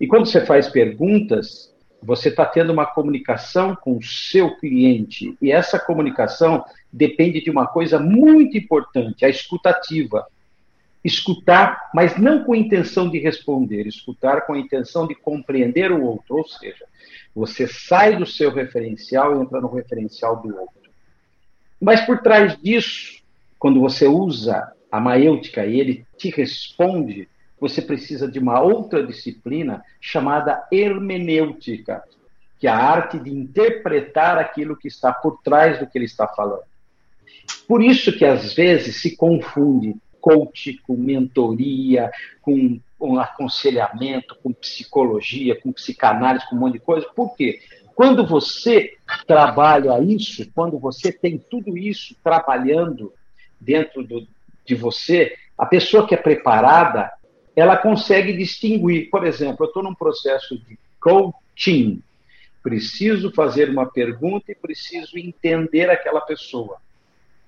E 0.01 0.07
quando 0.09 0.27
você 0.27 0.45
faz 0.45 0.69
perguntas, 0.69 1.73
você 2.03 2.29
está 2.29 2.45
tendo 2.45 2.73
uma 2.73 2.87
comunicação 2.87 3.77
com 3.77 3.97
o 3.97 4.03
seu 4.03 4.57
cliente. 4.57 5.39
E 5.41 5.53
essa 5.53 5.79
comunicação 5.79 6.65
depende 6.93 7.41
de 7.41 7.49
uma 7.49 7.69
coisa 7.69 8.01
muito 8.01 8.59
importante, 8.59 9.25
a 9.25 9.29
escutativa. 9.29 10.27
Escutar, 11.07 11.89
mas 11.95 12.19
não 12.19 12.43
com 12.43 12.53
a 12.53 12.57
intenção 12.57 13.09
de 13.09 13.21
responder, 13.21 13.87
escutar 13.87 14.41
com 14.41 14.55
a 14.55 14.59
intenção 14.59 15.07
de 15.07 15.15
compreender 15.15 15.93
o 15.93 16.03
outro. 16.03 16.39
Ou 16.39 16.49
seja, 16.49 16.85
você 17.33 17.69
sai 17.69 18.17
do 18.17 18.27
seu 18.27 18.51
referencial 18.53 19.37
e 19.39 19.41
entra 19.41 19.61
no 19.61 19.73
referencial 19.73 20.43
do 20.43 20.49
outro. 20.49 20.91
Mas 21.81 22.01
por 22.01 22.23
trás 22.23 22.61
disso, 22.61 23.23
quando 23.57 23.81
você 23.81 24.09
usa 24.09 24.73
a 24.91 24.99
maêutica 24.99 25.65
e 25.65 25.79
ele 25.79 26.05
te 26.19 26.29
responde, 26.31 27.29
você 27.61 27.81
precisa 27.81 28.29
de 28.29 28.41
uma 28.41 28.61
outra 28.61 29.07
disciplina 29.07 29.85
chamada 30.01 30.67
hermenêutica, 30.73 32.03
que 32.59 32.67
é 32.67 32.71
a 32.71 32.77
arte 32.77 33.17
de 33.17 33.31
interpretar 33.31 34.39
aquilo 34.39 34.77
que 34.77 34.89
está 34.89 35.13
por 35.13 35.41
trás 35.45 35.79
do 35.79 35.87
que 35.87 35.97
ele 35.97 36.07
está 36.07 36.27
falando. 36.27 36.65
Por 37.69 37.81
isso 37.81 38.13
que 38.13 38.25
às 38.25 38.53
vezes 38.55 39.01
se 39.01 39.17
confunde 39.17 39.95
coach 40.27 40.81
com 40.85 40.97
mentoria, 40.97 42.11
com 42.43 42.81
com 42.99 43.21
aconselhamento, 43.21 44.35
com 44.43 44.53
psicologia, 44.53 45.61
com 45.61 45.71
psicanálise, 45.71 46.49
com 46.49 46.57
um 46.57 46.61
monte 46.61 46.75
de 46.75 46.79
coisa. 46.81 47.07
Por 47.15 47.37
quê? 47.37 47.61
Quando 47.95 48.27
você 48.27 48.95
trabalha 49.27 50.03
isso, 50.03 50.51
quando 50.55 50.79
você 50.79 51.13
tem 51.13 51.39
tudo 51.39 51.77
isso 51.77 52.17
trabalhando 52.25 53.13
dentro 53.61 54.03
do, 54.03 54.27
de 54.65 54.75
você, 54.75 55.37
a 55.59 55.67
pessoa 55.67 56.07
que 56.07 56.15
é 56.15 56.19
preparada, 56.19 57.13
ela 57.55 57.77
consegue 57.77 58.35
distinguir. 58.35 59.11
Por 59.11 59.27
exemplo, 59.27 59.65
eu 59.65 59.69
estou 59.69 59.83
num 59.83 59.95
processo 59.95 60.59
de 60.59 60.79
coaching. 60.99 62.03
Preciso 62.63 63.31
fazer 63.31 63.69
uma 63.69 63.87
pergunta 63.87 64.51
e 64.51 64.55
preciso 64.55 65.19
entender 65.19 65.91
aquela 65.91 66.23
pessoa. 66.23 66.79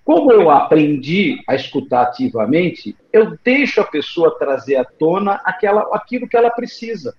Como 0.08 0.32
eu 0.32 0.50
aprendi 0.50 1.38
a 1.46 1.54
escutar 1.54 2.04
ativamente, 2.04 2.96
eu 3.12 3.36
deixo 3.44 3.78
a 3.82 3.84
pessoa 3.84 4.38
trazer 4.38 4.76
à 4.76 4.82
tona 4.82 5.38
aquela, 5.44 5.82
aquilo 5.94 6.26
que 6.26 6.34
ela 6.34 6.48
precisa. 6.48 7.14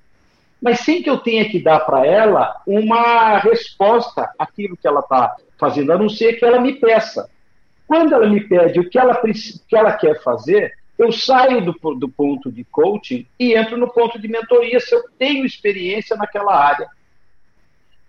Mas 0.59 0.79
sem 0.79 1.03
que 1.03 1.07
eu 1.07 1.19
tenha 1.19 1.47
que 1.47 1.61
dar 1.61 1.81
para 1.81 2.03
ela 2.03 2.59
uma 2.65 3.37
resposta 3.37 4.33
àquilo 4.39 4.75
que 4.75 4.87
ela 4.87 5.01
está 5.01 5.35
fazendo, 5.59 5.93
a 5.93 5.99
não 5.99 6.09
ser 6.09 6.39
que 6.39 6.43
ela 6.43 6.59
me 6.59 6.79
peça. 6.79 7.29
Quando 7.85 8.15
ela 8.15 8.27
me 8.27 8.41
pede 8.41 8.79
o 8.79 8.89
que 8.89 8.97
ela, 8.97 9.21
que 9.21 9.75
ela 9.75 9.93
quer 9.93 10.19
fazer, 10.23 10.73
eu 10.97 11.11
saio 11.11 11.63
do, 11.63 11.73
do 11.93 12.09
ponto 12.09 12.51
de 12.51 12.63
coaching 12.63 13.27
e 13.39 13.53
entro 13.53 13.77
no 13.77 13.93
ponto 13.93 14.19
de 14.19 14.27
mentoria 14.27 14.79
se 14.79 14.95
eu 14.95 15.03
tenho 15.15 15.45
experiência 15.45 16.17
naquela 16.17 16.55
área. 16.55 16.89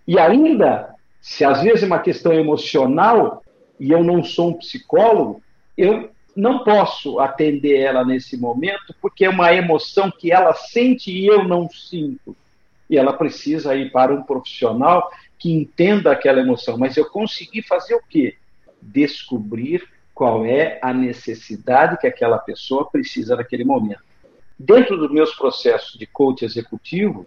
E 0.07 0.17
ainda, 0.17 0.95
se 1.21 1.45
às 1.45 1.61
vezes 1.61 1.83
é 1.83 1.85
uma 1.85 1.99
questão 1.99 2.33
emocional 2.33 3.43
e 3.81 3.91
eu 3.91 4.03
não 4.03 4.23
sou 4.23 4.49
um 4.49 4.53
psicólogo, 4.53 5.41
eu 5.75 6.11
não 6.35 6.63
posso 6.63 7.19
atender 7.19 7.79
ela 7.79 8.05
nesse 8.05 8.37
momento 8.37 8.93
porque 9.01 9.25
é 9.25 9.29
uma 9.29 9.51
emoção 9.55 10.11
que 10.11 10.31
ela 10.31 10.53
sente 10.53 11.11
e 11.11 11.25
eu 11.25 11.43
não 11.43 11.67
sinto. 11.67 12.37
E 12.87 12.95
ela 12.95 13.11
precisa 13.11 13.75
ir 13.75 13.91
para 13.91 14.13
um 14.13 14.21
profissional 14.21 15.09
que 15.39 15.51
entenda 15.51 16.11
aquela 16.11 16.39
emoção. 16.39 16.77
Mas 16.77 16.95
eu 16.95 17.05
consegui 17.05 17.63
fazer 17.63 17.95
o 17.95 18.03
quê? 18.07 18.35
Descobrir 18.79 19.89
qual 20.13 20.45
é 20.45 20.77
a 20.83 20.93
necessidade 20.93 21.97
que 21.97 22.05
aquela 22.05 22.37
pessoa 22.37 22.87
precisa 22.87 23.35
naquele 23.35 23.65
momento. 23.65 24.03
Dentro 24.59 24.95
dos 24.95 25.11
meus 25.11 25.33
processos 25.33 25.97
de 25.97 26.05
coach 26.05 26.45
executivo, 26.45 27.25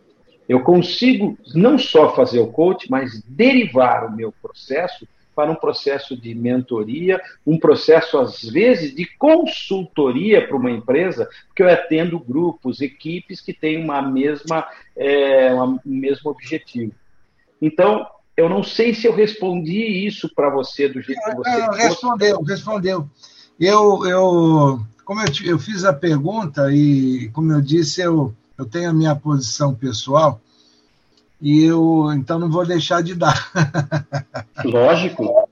eu 0.49 0.61
consigo 0.61 1.37
não 1.53 1.77
só 1.77 2.15
fazer 2.15 2.39
o 2.39 2.53
coach, 2.53 2.89
mas 2.89 3.21
derivar 3.27 4.07
o 4.07 4.15
meu 4.15 4.33
processo 4.41 5.05
para 5.35 5.51
um 5.51 5.55
processo 5.55 6.17
de 6.17 6.35
mentoria, 6.35 7.21
um 7.47 7.59
processo, 7.59 8.19
às 8.19 8.43
vezes, 8.43 8.95
de 8.95 9.07
consultoria 9.19 10.47
para 10.47 10.57
uma 10.57 10.71
empresa, 10.71 11.29
porque 11.47 11.63
eu 11.63 11.69
atendo 11.69 12.19
grupos, 12.19 12.81
equipes 12.81 13.41
que 13.41 13.53
têm 13.53 13.83
uma 13.83 14.01
mesma, 14.03 14.67
é, 14.97 15.53
um 15.55 15.79
mesmo 15.85 16.31
objetivo. 16.31 16.93
Então, 17.61 18.07
eu 18.37 18.49
não 18.49 18.63
sei 18.63 18.95
se 18.95 19.07
eu 19.07 19.15
respondi 19.15 20.07
isso 20.07 20.29
para 20.35 20.51
você 20.51 20.89
do 20.89 21.01
jeito 21.01 21.21
que 21.23 21.35
você. 21.35 21.57
Não, 21.59 21.71
respondeu, 21.73 22.43
respondeu. 22.43 23.11
Eu, 23.59 24.07
eu, 24.07 24.81
como 25.05 25.21
eu, 25.21 25.27
eu 25.45 25.59
fiz 25.59 25.85
a 25.85 25.93
pergunta 25.93 26.73
e, 26.73 27.31
como 27.33 27.53
eu 27.53 27.61
disse, 27.61 28.01
eu, 28.01 28.35
eu 28.59 28.65
tenho 28.65 28.91
a 28.91 28.95
minha 28.95 29.15
posição 29.15 29.75
pessoal 29.75 30.41
e 31.45 31.63
eu 31.63 32.11
então 32.15 32.39
não 32.39 32.51
vou 32.51 32.65
deixar 32.65 33.03
de 33.03 33.15
dar. 33.15 33.53
Lógico. 34.65 35.47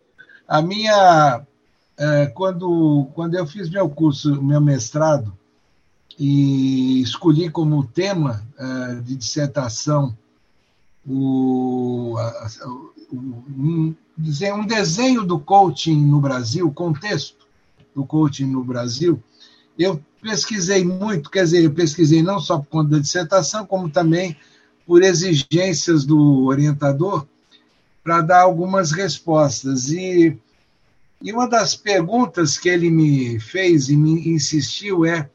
A 0.49 0.63
minha 0.63 1.43
é, 1.99 2.27
quando 2.29 3.09
quando 3.13 3.35
eu 3.35 3.47
fiz 3.47 3.69
meu 3.69 3.91
curso, 3.91 4.43
meu 4.43 4.59
mestrado 4.59 5.37
e 6.19 7.03
escolhi 7.03 7.51
como 7.51 7.85
tema 7.85 8.43
é, 8.59 8.95
de 9.03 9.15
dissertação 9.15 10.17
o, 11.07 12.17
um, 13.13 13.95
um 14.17 14.66
desenho 14.66 15.25
do 15.25 15.38
coaching 15.38 16.07
no 16.07 16.23
Brasil, 16.23 16.66
o 16.66 16.73
contexto 16.73 17.47
do 17.95 18.07
coaching 18.07 18.47
no 18.47 18.64
Brasil, 18.64 19.23
eu 19.79 20.03
pesquisei 20.23 20.85
muito, 20.85 21.29
quer 21.29 21.45
dizer, 21.45 21.64
eu 21.64 21.75
pesquisei 21.75 22.23
não 22.23 22.38
só 22.38 22.59
por 22.59 22.66
conta 22.66 22.90
da 22.93 22.99
dissertação, 22.99 23.66
como 23.66 23.90
também 23.90 24.37
por 24.87 25.03
exigências 25.03 26.05
do 26.05 26.45
orientador, 26.45 27.27
para 28.03 28.21
dar 28.21 28.40
algumas 28.40 28.92
respostas. 28.92 29.90
E, 29.90 30.37
e 31.21 31.33
uma 31.33 31.49
das 31.49 31.75
perguntas 31.75 32.59
que 32.59 32.68
ele 32.68 32.90
me 32.90 33.38
fez 33.38 33.88
e 33.88 33.97
me 33.97 34.29
insistiu 34.29 35.05
é 35.05 35.29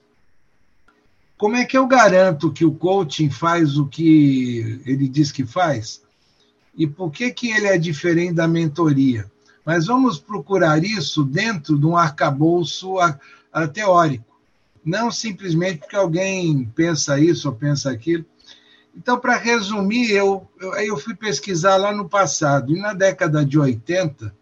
como 1.38 1.56
é 1.56 1.66
que 1.66 1.78
eu 1.78 1.86
garanto 1.86 2.52
que 2.52 2.66
o 2.66 2.74
coaching 2.74 3.30
faz 3.30 3.78
o 3.78 3.86
que 3.86 4.82
ele 4.86 5.08
diz 5.08 5.32
que 5.32 5.46
faz? 5.46 6.02
E 6.76 6.88
por 6.88 7.12
que, 7.12 7.32
que 7.32 7.52
ele 7.52 7.68
é 7.68 7.78
diferente 7.78 8.34
da 8.34 8.48
mentoria? 8.48 9.30
Mas 9.64 9.86
vamos 9.86 10.18
procurar 10.18 10.84
isso 10.84 11.24
dentro 11.24 11.78
de 11.78 11.86
um 11.86 11.96
arcabouço 11.96 12.98
a, 13.00 13.20
a 13.54 13.68
teórico. 13.68 14.26
Não 14.84 15.12
simplesmente 15.12 15.80
porque 15.80 15.96
alguém 15.96 16.66
pensa 16.74 17.20
isso 17.20 17.50
ou 17.50 17.56
pensa 17.56 17.92
aquilo. 17.92 18.26
Então, 18.98 19.20
para 19.20 19.38
resumir, 19.38 20.10
eu, 20.10 20.48
eu, 20.60 20.74
eu 20.74 20.98
fui 20.98 21.14
pesquisar 21.14 21.78
lá 21.78 21.94
no 21.94 22.10
passado. 22.10 22.76
E 22.76 22.80
na 22.80 22.94
década 22.94 23.46
de 23.46 23.60
80, 23.60 24.34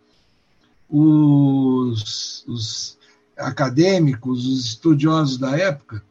os, 0.89 2.45
os 2.47 2.97
acadêmicos, 3.35 4.47
os 4.47 4.65
estudiosos 4.65 5.37
da 5.37 5.57
época, 5.57 6.01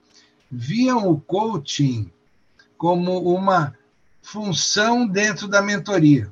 viam 0.50 1.09
o 1.09 1.18
coaching 1.18 2.12
como 2.76 3.18
uma 3.35 3.74
função 4.20 5.07
dentro 5.07 5.48
da 5.48 5.62
mentoria. 5.62 6.30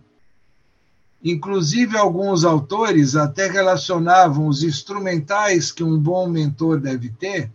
Inclusive, 1.25 1.96
alguns 1.96 2.44
autores 2.44 3.16
até 3.16 3.46
relacionavam 3.51 4.48
os 4.48 4.62
instrumentais 4.62 5.72
que 5.72 5.83
um 5.83 5.98
bom 5.98 6.29
mentor 6.29 6.79
deve 6.79 7.09
ter, 7.09 7.51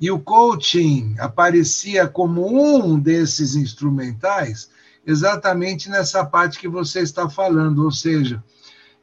e 0.00 0.10
o 0.10 0.18
coaching 0.18 1.14
aparecia 1.18 2.06
como 2.06 2.46
um 2.46 2.98
desses 2.98 3.54
instrumentais, 3.54 4.68
exatamente 5.06 5.88
nessa 5.88 6.24
parte 6.24 6.58
que 6.58 6.68
você 6.68 7.00
está 7.00 7.28
falando, 7.28 7.84
ou 7.84 7.90
seja, 7.90 8.42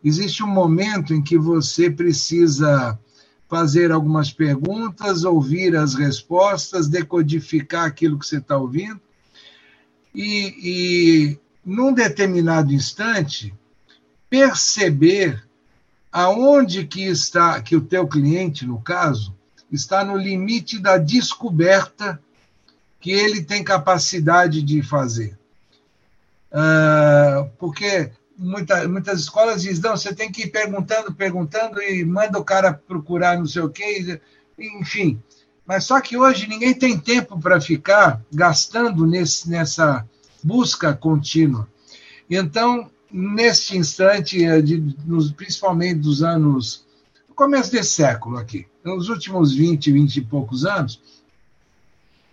existe 0.03 0.43
um 0.43 0.47
momento 0.47 1.13
em 1.13 1.21
que 1.21 1.37
você 1.37 1.89
precisa 1.89 2.99
fazer 3.49 3.91
algumas 3.91 4.31
perguntas, 4.31 5.23
ouvir 5.23 5.75
as 5.75 5.95
respostas, 5.95 6.87
decodificar 6.87 7.85
aquilo 7.85 8.17
que 8.17 8.25
você 8.25 8.37
está 8.37 8.57
ouvindo. 8.57 8.99
E, 10.13 10.55
e, 10.57 11.39
num 11.65 11.93
determinado 11.93 12.73
instante, 12.73 13.53
perceber 14.29 15.43
aonde 16.11 16.85
que 16.85 17.03
está, 17.03 17.59
que 17.61 17.75
o 17.75 17.81
teu 17.81 18.07
cliente, 18.07 18.65
no 18.65 18.79
caso, 18.81 19.35
está 19.75 20.03
no 20.03 20.15
limite 20.15 20.79
da 20.79 20.97
descoberta 20.97 22.19
que 22.99 23.11
ele 23.11 23.43
tem 23.43 23.63
capacidade 23.63 24.61
de 24.61 24.81
fazer. 24.81 25.37
Uh, 26.51 27.49
porque 27.57 28.11
muita, 28.37 28.87
muitas 28.87 29.21
escolas 29.21 29.63
dizem, 29.63 29.81
não, 29.81 29.97
você 29.97 30.13
tem 30.13 30.31
que 30.31 30.43
ir 30.43 30.51
perguntando, 30.51 31.13
perguntando 31.13 31.81
e 31.81 32.05
manda 32.05 32.39
o 32.39 32.45
cara 32.45 32.73
procurar 32.73 33.37
não 33.37 33.45
sei 33.45 33.61
o 33.61 33.69
quê, 33.69 34.21
enfim. 34.57 35.21
Mas 35.65 35.85
só 35.85 35.99
que 35.99 36.17
hoje 36.17 36.47
ninguém 36.47 36.73
tem 36.73 36.97
tempo 36.97 37.39
para 37.39 37.59
ficar 37.59 38.21
gastando 38.31 39.05
nesse, 39.05 39.49
nessa 39.49 40.07
busca 40.43 40.93
contínua. 40.93 41.67
Então, 42.29 42.89
neste 43.11 43.77
instante, 43.77 44.43
eh, 44.43 44.61
de, 44.61 44.95
nos, 45.05 45.31
principalmente 45.31 45.99
dos 45.99 46.21
anos, 46.21 46.85
no 47.33 47.35
começo 47.35 47.71
desse 47.71 47.95
século 47.95 48.37
aqui, 48.37 48.67
nos 48.85 49.09
últimos 49.09 49.55
20, 49.55 49.91
20 49.91 50.17
e 50.17 50.21
poucos 50.21 50.65
anos, 50.65 51.01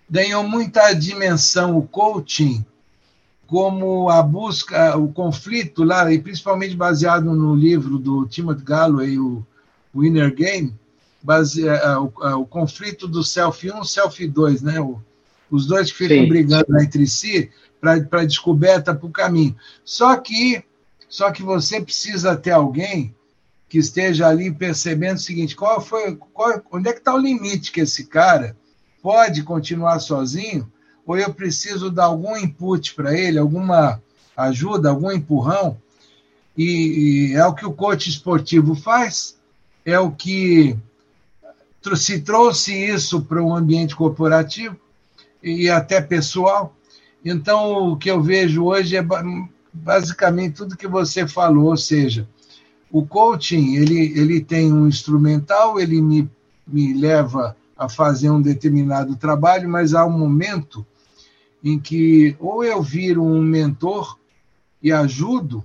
ganhou 0.08 0.46
muita 0.46 0.92
dimensão 0.92 1.78
o 1.78 1.88
coaching 1.88 2.64
como 3.46 4.10
a 4.10 4.22
busca, 4.22 4.96
o 4.98 5.10
conflito 5.10 5.82
lá, 5.82 6.12
e 6.12 6.20
principalmente 6.20 6.76
baseado 6.76 7.24
no 7.34 7.54
livro 7.56 7.98
do 7.98 8.26
Timothy 8.26 8.62
Galloway, 8.62 9.18
o, 9.18 9.44
o 9.92 10.04
Inner 10.04 10.32
Game, 10.34 10.74
base, 11.22 11.64
o, 11.66 12.38
o, 12.38 12.46
conflito 12.46 13.08
do 13.08 13.24
self 13.24 13.68
1 13.68 13.80
e 13.80 13.88
self 13.88 14.28
2, 14.28 14.62
né? 14.62 14.80
O, 14.80 15.00
os 15.50 15.66
dois 15.66 15.90
que 15.90 15.98
ficam 15.98 16.18
Sim. 16.18 16.28
brigando 16.28 16.78
entre 16.78 17.06
si 17.06 17.50
para 17.80 17.94
a 17.94 18.24
descoberta, 18.24 18.94
para 18.94 19.06
o 19.06 19.10
caminho. 19.10 19.56
Só 19.82 20.14
que, 20.16 20.62
só 21.08 21.32
que 21.32 21.42
você 21.42 21.80
precisa 21.80 22.36
ter 22.36 22.52
alguém 22.52 23.14
que 23.70 23.78
esteja 23.78 24.26
ali 24.26 24.52
percebendo 24.52 25.16
o 25.16 25.20
seguinte: 25.20 25.54
qual 25.56 25.80
foi, 25.80 26.16
qual, 26.16 26.60
onde 26.72 26.88
é 26.88 26.92
que 26.92 26.98
está 26.98 27.14
o 27.14 27.18
limite 27.18 27.70
que 27.70 27.80
esse 27.80 28.04
cara 28.04 28.56
pode 29.00 29.44
continuar 29.44 30.00
sozinho 30.00 30.70
ou 31.06 31.16
eu 31.16 31.32
preciso 31.32 31.90
dar 31.90 32.06
algum 32.06 32.36
input 32.36 32.94
para 32.94 33.16
ele, 33.16 33.38
alguma 33.38 34.02
ajuda, 34.36 34.90
algum 34.90 35.10
empurrão. 35.10 35.78
E, 36.56 37.30
e, 37.30 37.34
é 37.34 37.46
o 37.46 37.54
que 37.54 37.64
o 37.64 37.72
coach 37.72 38.10
esportivo 38.10 38.74
faz, 38.74 39.38
é 39.84 39.98
o 39.98 40.10
que 40.10 40.76
se 41.96 42.20
trouxe 42.20 42.74
isso 42.74 43.22
para 43.22 43.42
um 43.42 43.54
ambiente 43.54 43.96
corporativo 43.96 44.76
e 45.42 45.70
até 45.70 46.00
pessoal. 46.00 46.76
Então, 47.24 47.92
o 47.92 47.96
que 47.96 48.10
eu 48.10 48.20
vejo 48.20 48.64
hoje 48.64 48.96
é 48.96 49.04
basicamente 49.72 50.56
tudo 50.56 50.76
que 50.76 50.88
você 50.88 51.26
falou, 51.26 51.66
ou 51.66 51.76
seja, 51.76 52.28
o 52.90 53.06
coaching 53.06 53.76
ele, 53.76 54.18
ele 54.18 54.40
tem 54.40 54.72
um 54.72 54.86
instrumental, 54.86 55.78
ele 55.78 56.00
me, 56.00 56.28
me 56.66 56.92
leva 56.94 57.56
a 57.76 57.88
fazer 57.88 58.30
um 58.30 58.42
determinado 58.42 59.16
trabalho, 59.16 59.68
mas 59.68 59.94
há 59.94 60.04
um 60.04 60.18
momento 60.18 60.84
em 61.62 61.78
que 61.78 62.36
ou 62.38 62.64
eu 62.64 62.82
viro 62.82 63.22
um 63.22 63.42
mentor 63.42 64.18
e 64.82 64.92
ajudo, 64.92 65.64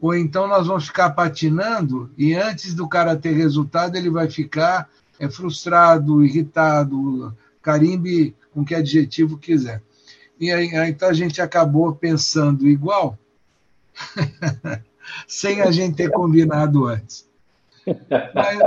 ou 0.00 0.14
então 0.14 0.46
nós 0.46 0.66
vamos 0.66 0.86
ficar 0.86 1.10
patinando 1.10 2.10
e 2.16 2.34
antes 2.34 2.74
do 2.74 2.88
cara 2.88 3.16
ter 3.16 3.32
resultado, 3.32 3.96
ele 3.96 4.10
vai 4.10 4.28
ficar 4.28 4.88
é, 5.18 5.28
frustrado, 5.28 6.24
irritado, 6.24 7.36
carimbe 7.62 8.34
com 8.52 8.64
que 8.64 8.74
adjetivo 8.74 9.38
quiser. 9.38 9.82
E 10.38 10.52
aí, 10.52 10.70
então 10.88 11.08
a 11.08 11.14
gente 11.14 11.40
acabou 11.40 11.94
pensando 11.94 12.66
igual, 12.66 13.18
sem 15.26 15.62
a 15.62 15.70
gente 15.70 15.96
ter 15.96 16.10
combinado 16.10 16.86
antes. 16.86 17.26
Mas, 18.34 18.58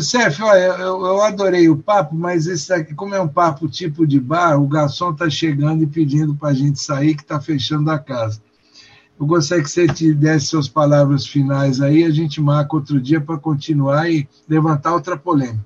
Cef, 0.00 0.42
olha, 0.42 0.58
eu, 0.58 1.06
eu, 1.06 1.22
adorei 1.22 1.68
o 1.68 1.76
papo, 1.76 2.14
mas 2.14 2.46
esse 2.46 2.72
aqui, 2.72 2.94
como 2.94 3.14
é 3.14 3.20
um 3.20 3.28
papo 3.28 3.68
tipo 3.68 4.06
de 4.06 4.18
bar, 4.18 4.60
o 4.60 4.66
garçom 4.66 5.10
está 5.10 5.28
chegando 5.28 5.82
e 5.82 5.86
pedindo 5.86 6.34
para 6.34 6.50
a 6.50 6.54
gente 6.54 6.80
sair, 6.80 7.14
que 7.14 7.22
está 7.22 7.40
fechando 7.40 7.90
a 7.90 7.98
casa. 7.98 8.42
Eu 9.18 9.26
gostaria 9.26 9.62
que 9.62 9.70
você 9.70 9.86
te 9.86 10.12
desse 10.12 10.46
suas 10.46 10.68
palavras 10.68 11.26
finais 11.26 11.80
aí, 11.80 12.04
a 12.04 12.10
gente 12.10 12.40
marca 12.40 12.74
outro 12.74 13.00
dia 13.00 13.20
para 13.20 13.38
continuar 13.38 14.10
e 14.10 14.28
levantar 14.48 14.92
outra 14.92 15.16
polêmica. 15.16 15.64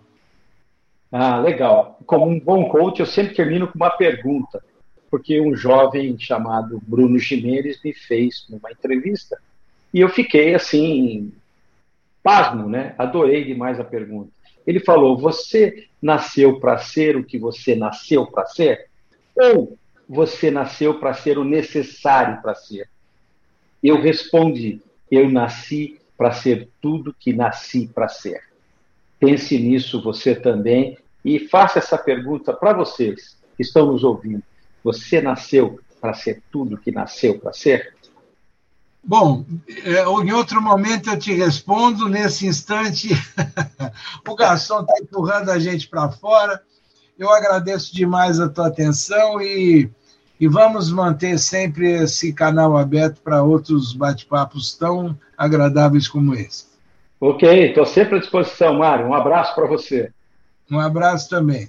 Ah, 1.10 1.38
legal. 1.38 1.98
Como 2.04 2.28
um 2.28 2.38
bom 2.38 2.68
coach, 2.68 3.00
eu 3.00 3.06
sempre 3.06 3.34
termino 3.34 3.66
com 3.66 3.76
uma 3.76 3.90
pergunta, 3.90 4.62
porque 5.10 5.40
um 5.40 5.54
jovem 5.54 6.18
chamado 6.18 6.82
Bruno 6.86 7.18
Jimenez 7.18 7.80
me 7.82 7.92
fez 7.92 8.46
uma 8.50 8.70
entrevista 8.70 9.38
e 9.92 10.00
eu 10.00 10.08
fiquei 10.08 10.54
assim, 10.54 11.32
pasmo, 12.22 12.68
né? 12.68 12.94
Adorei 12.98 13.44
demais 13.44 13.80
a 13.80 13.84
pergunta. 13.84 14.30
Ele 14.66 14.80
falou: 14.80 15.16
Você 15.16 15.86
nasceu 16.00 16.60
para 16.60 16.76
ser 16.78 17.16
o 17.16 17.24
que 17.24 17.38
você 17.38 17.74
nasceu 17.74 18.26
para 18.26 18.46
ser? 18.46 18.86
Ou 19.34 19.78
você 20.08 20.50
nasceu 20.50 20.98
para 20.98 21.14
ser 21.14 21.38
o 21.38 21.44
necessário 21.44 22.42
para 22.42 22.54
ser? 22.54 22.88
Eu 23.82 24.00
respondi: 24.00 24.82
Eu 25.10 25.30
nasci 25.30 25.98
para 26.16 26.32
ser 26.32 26.68
tudo 26.82 27.14
que 27.18 27.32
nasci 27.32 27.88
para 27.88 28.08
ser. 28.08 28.42
Pense 29.18 29.58
nisso 29.58 30.02
você 30.02 30.34
também 30.34 30.98
e 31.24 31.38
faça 31.38 31.78
essa 31.78 31.96
pergunta 31.96 32.52
para 32.52 32.72
vocês 32.72 33.38
que 33.56 33.62
estão 33.62 33.86
nos 33.86 34.04
ouvindo. 34.04 34.42
Você 34.82 35.20
nasceu 35.20 35.80
para 36.00 36.14
ser 36.14 36.42
tudo 36.50 36.78
que 36.78 36.90
nasceu 36.90 37.38
para 37.38 37.52
ser? 37.52 37.94
Bom, 39.02 39.44
é, 39.68 40.02
em 40.02 40.32
outro 40.32 40.60
momento 40.60 41.10
eu 41.10 41.18
te 41.18 41.32
respondo. 41.32 42.08
Nesse 42.08 42.46
instante, 42.46 43.08
o 44.28 44.34
garçom 44.34 44.80
está 44.80 44.94
empurrando 45.00 45.50
a 45.50 45.58
gente 45.58 45.88
para 45.88 46.10
fora. 46.10 46.60
Eu 47.18 47.30
agradeço 47.32 47.94
demais 47.94 48.38
a 48.38 48.48
tua 48.48 48.68
atenção 48.68 49.40
e, 49.40 49.90
e 50.38 50.46
vamos 50.46 50.92
manter 50.92 51.38
sempre 51.38 52.02
esse 52.02 52.32
canal 52.32 52.76
aberto 52.76 53.20
para 53.22 53.42
outros 53.42 53.92
bate-papos 53.92 54.76
tão 54.76 55.18
agradáveis 55.36 56.06
como 56.06 56.34
esse. 56.34 56.66
Ok, 57.20 57.68
estou 57.68 57.84
sempre 57.84 58.16
à 58.16 58.20
disposição, 58.20 58.78
Mário. 58.78 59.06
Um 59.06 59.14
abraço 59.14 59.54
para 59.54 59.66
você. 59.66 60.12
Um 60.70 60.78
abraço 60.78 61.28
também. 61.28 61.68